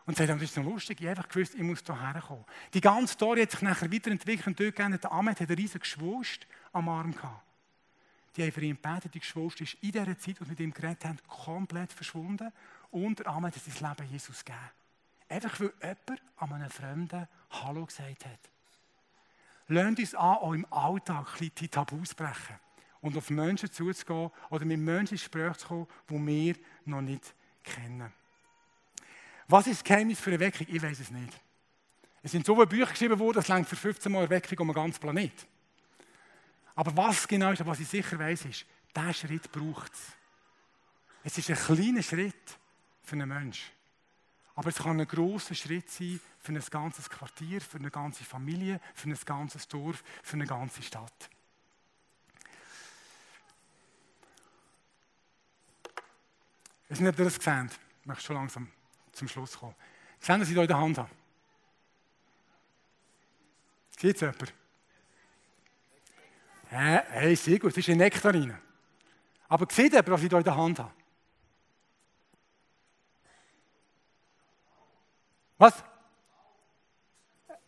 Und 0.06 0.18
sagt, 0.18 0.30
das 0.30 0.42
ist 0.42 0.58
noch 0.58 0.66
lustig, 0.66 1.00
ich 1.00 1.08
einfach 1.08 1.28
gewusst, 1.28 1.54
ich 1.54 1.62
muss 1.62 1.84
hierher 1.86 2.22
kommen. 2.22 2.46
Die 2.74 2.82
ganze 2.82 3.14
Story 3.14 3.42
hat 3.42 3.52
sich 3.52 3.62
nachher 3.62 3.92
weiterentwickelt 3.92 4.48
und 4.48 4.60
dort 4.60 4.76
gegeben, 4.76 5.00
der 5.00 5.12
Ahmed 5.12 5.40
hat 5.40 5.50
einen 5.50 5.60
riesigen 5.60 5.80
Geschwulst 5.80 6.48
am 6.74 6.90
Arm 6.90 7.12
gehabt. 7.14 7.44
Die 8.36 8.44
haben 8.44 8.52
für 8.52 8.62
ihn 8.62 8.76
gebetet, 8.82 9.14
die 9.14 9.20
Geschwulst 9.20 9.62
ist 9.62 9.76
in 9.82 9.92
dieser 9.92 10.18
Zeit, 10.18 10.40
als 10.40 10.42
wir 10.42 10.48
mit 10.48 10.60
ihm 10.60 10.74
geredet 10.74 11.06
haben, 11.06 11.20
komplett 11.28 11.92
verschwunden 11.92 12.52
und 12.90 13.20
der 13.20 13.28
Ahmed 13.28 13.56
hat 13.56 13.64
sein 13.64 13.90
Leben 13.90 14.12
Jesus 14.12 14.44
gegeben. 14.44 14.72
Einfach 15.30 15.60
weil 15.60 15.74
jemand 15.82 16.22
an 16.38 16.54
einem 16.54 16.70
Fremden 16.70 17.28
Hallo 17.52 17.86
gesagt 17.86 18.26
hat. 18.26 18.40
Lernt 19.68 20.00
uns 20.00 20.16
an, 20.16 20.38
auch 20.38 20.54
im 20.54 20.66
Alltag 20.72 21.38
die 21.40 21.68
Tabus 21.68 22.14
brechen 22.14 22.60
und 23.02 23.16
auf 23.18 23.30
Menschen 23.30 23.72
zuzugehen 23.72 24.32
oder 24.50 24.66
mit 24.66 24.80
Menschen 24.80 25.14
ins 25.14 25.22
Gespräch 25.22 25.58
zu 25.58 25.68
kommen, 25.68 25.88
die 26.10 26.28
wir 26.28 26.56
noch 26.86 27.02
nicht 27.02 27.34
kennen. 27.64 28.12
Was 29.52 29.68
ist 29.68 29.82
das 29.82 29.84
Geheimnis 29.84 30.18
für 30.18 30.32
Erweckung? 30.32 30.66
Ich 30.70 30.82
weiß 30.82 31.02
es 31.02 31.12
nicht. 31.12 31.42
Es 32.24 32.32
sind 32.32 32.46
so 32.46 32.56
viele 32.56 32.68
Bücher 32.68 32.92
geschrieben 32.92 33.20
worden, 33.20 33.36
das 33.36 33.50
längt 33.50 33.68
für 33.68 33.76
15 33.76 34.10
Mal 34.10 34.22
Erweckung 34.22 34.60
um 34.60 34.68
den 34.70 34.76
ganzen 34.76 35.02
Planet. 35.02 35.46
Aber 36.74 36.96
was 36.96 37.28
genau 37.28 37.52
ist, 37.52 37.66
was 37.66 37.82
ich 37.82 37.88
sicher 37.90 38.18
weiß, 38.18 38.46
ist, 38.46 38.66
diesen 38.96 39.14
Schritt 39.14 39.52
braucht 39.52 39.92
es. 39.94 40.00
Es 41.26 41.38
ist 41.38 41.50
ein 41.50 41.76
kleiner 41.76 42.02
Schritt 42.02 42.58
für 43.04 43.16
einen 43.16 43.28
Menschen. 43.28 43.72
Aber 44.56 44.70
es 44.70 44.78
kann 44.78 44.98
ein 44.98 45.08
großer 45.08 45.54
Schritt 45.54 45.90
sein 45.90 46.22
für 46.40 46.54
ein 46.54 46.64
ganzes 46.70 47.10
Quartier, 47.10 47.60
für 47.60 47.78
eine 47.78 47.92
ganze 47.92 48.24
Familie, 48.24 48.80
für 48.94 49.10
ein 49.10 49.18
ganzes 49.26 49.68
Dorf, 49.68 50.02
für 50.24 50.36
eine 50.36 50.46
ganze 50.46 50.82
Stadt. 50.82 51.30
Ich 56.86 56.92
weiß 56.92 57.00
nicht, 57.02 57.10
ob 57.10 57.20
ihr 57.20 57.26
das 57.26 57.38
gesehen 57.38 57.70
Ich 58.00 58.06
möchte 58.06 58.24
schon 58.24 58.36
langsam 58.38 58.72
zum 59.22 59.28
Schluss 59.28 59.58
kommen. 59.58 59.76
Sehen, 60.20 60.40
dass 60.40 60.48
ich 60.50 60.54
hier 60.54 60.64
in 60.64 60.68
der 60.68 60.78
Hand 60.78 60.98
habe. 60.98 61.10
Sieht 63.98 64.16
es 64.16 64.22
jemand? 64.22 64.54
Hey, 66.70 67.02
hey, 67.10 67.36
sehr 67.36 67.60
gut, 67.60 67.72
das 67.72 67.78
ist 67.78 67.90
eine 67.90 67.98
Nektarine. 67.98 68.60
Aber 69.48 69.68
sieht 69.70 69.94
jemand, 69.94 70.10
was 70.10 70.24
ich 70.24 70.30
hier 70.30 70.38
in 70.38 70.44
der 70.44 70.56
Hand 70.56 70.80
habe? 70.80 70.94
Was? 75.58 75.84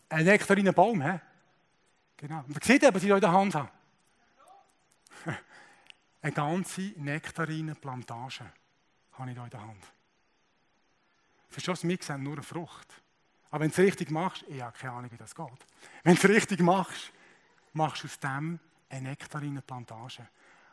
Ein 0.09 0.25
Nektarinenbaum, 0.25 1.01
hä? 1.01 1.19
Genau. 2.17 2.43
Und 2.47 2.63
seht 2.63 2.81
ihr, 2.81 2.93
was 2.93 3.03
ich 3.03 3.07
hier 3.07 3.15
in 3.15 3.21
der 3.21 3.31
Hand 3.31 3.53
habe? 3.53 3.69
Eine 6.21 6.31
ganze 6.31 6.81
Nektarinenplantage 6.95 8.45
habe 9.11 9.29
ich 9.29 9.35
hier 9.35 9.43
in 9.43 9.49
der 9.49 9.61
Hand. 9.61 9.83
Verstehst 11.53 11.83
du, 11.83 11.87
wir 11.87 11.97
sehen 12.01 12.23
nur 12.23 12.33
eine 12.33 12.43
Frucht. 12.43 12.87
Aber 13.51 13.63
wenn 13.63 13.69
du 13.69 13.73
es 13.73 13.87
richtig 13.87 14.09
machst, 14.09 14.43
ich 14.47 14.59
habe 14.59 14.75
keine 14.75 14.93
Ahnung, 14.93 15.11
wie 15.11 15.17
das 15.17 15.35
geht. 15.35 15.47
Wenn 16.03 16.15
du 16.15 16.19
es 16.19 16.27
richtig 16.27 16.61
machst, 16.61 17.13
machst 17.73 18.03
du 18.03 18.07
aus 18.07 18.19
dem 18.19 18.59
eine 18.89 19.09
Nektarinenplantage. 19.09 20.27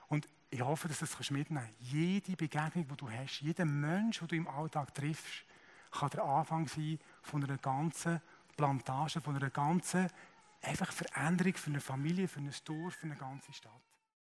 Und 0.08 0.26
ich 0.48 0.62
hoffe, 0.62 0.88
dass 0.88 1.00
du 1.00 1.06
das 1.06 1.30
mitnehmen 1.30 1.62
kannst. 1.66 1.92
Jede 1.92 2.34
Begegnung, 2.34 2.88
die 2.88 2.96
du 2.96 3.10
hast, 3.10 3.40
jeder 3.42 3.66
Mensch, 3.66 4.20
den 4.20 4.28
du 4.28 4.36
im 4.36 4.48
Alltag 4.48 4.94
triffst, 4.94 5.44
kann 5.90 6.08
der 6.10 6.24
Anfang 6.24 6.66
sein 6.66 6.98
von 7.20 7.44
einer 7.44 7.58
ganzen 7.58 8.22
Plantage, 8.56 9.20
von 9.20 9.36
einer 9.36 9.50
ganzen 9.50 10.08
einfach 10.62 10.92
Veränderung 10.92 11.54
für 11.54 11.70
eine 11.70 11.80
Familie, 11.80 12.26
für 12.26 12.40
ein 12.40 12.50
Dorf, 12.64 12.94
für 12.94 13.06
eine 13.06 13.16
ganze 13.16 13.52
Stadt. 13.52 13.72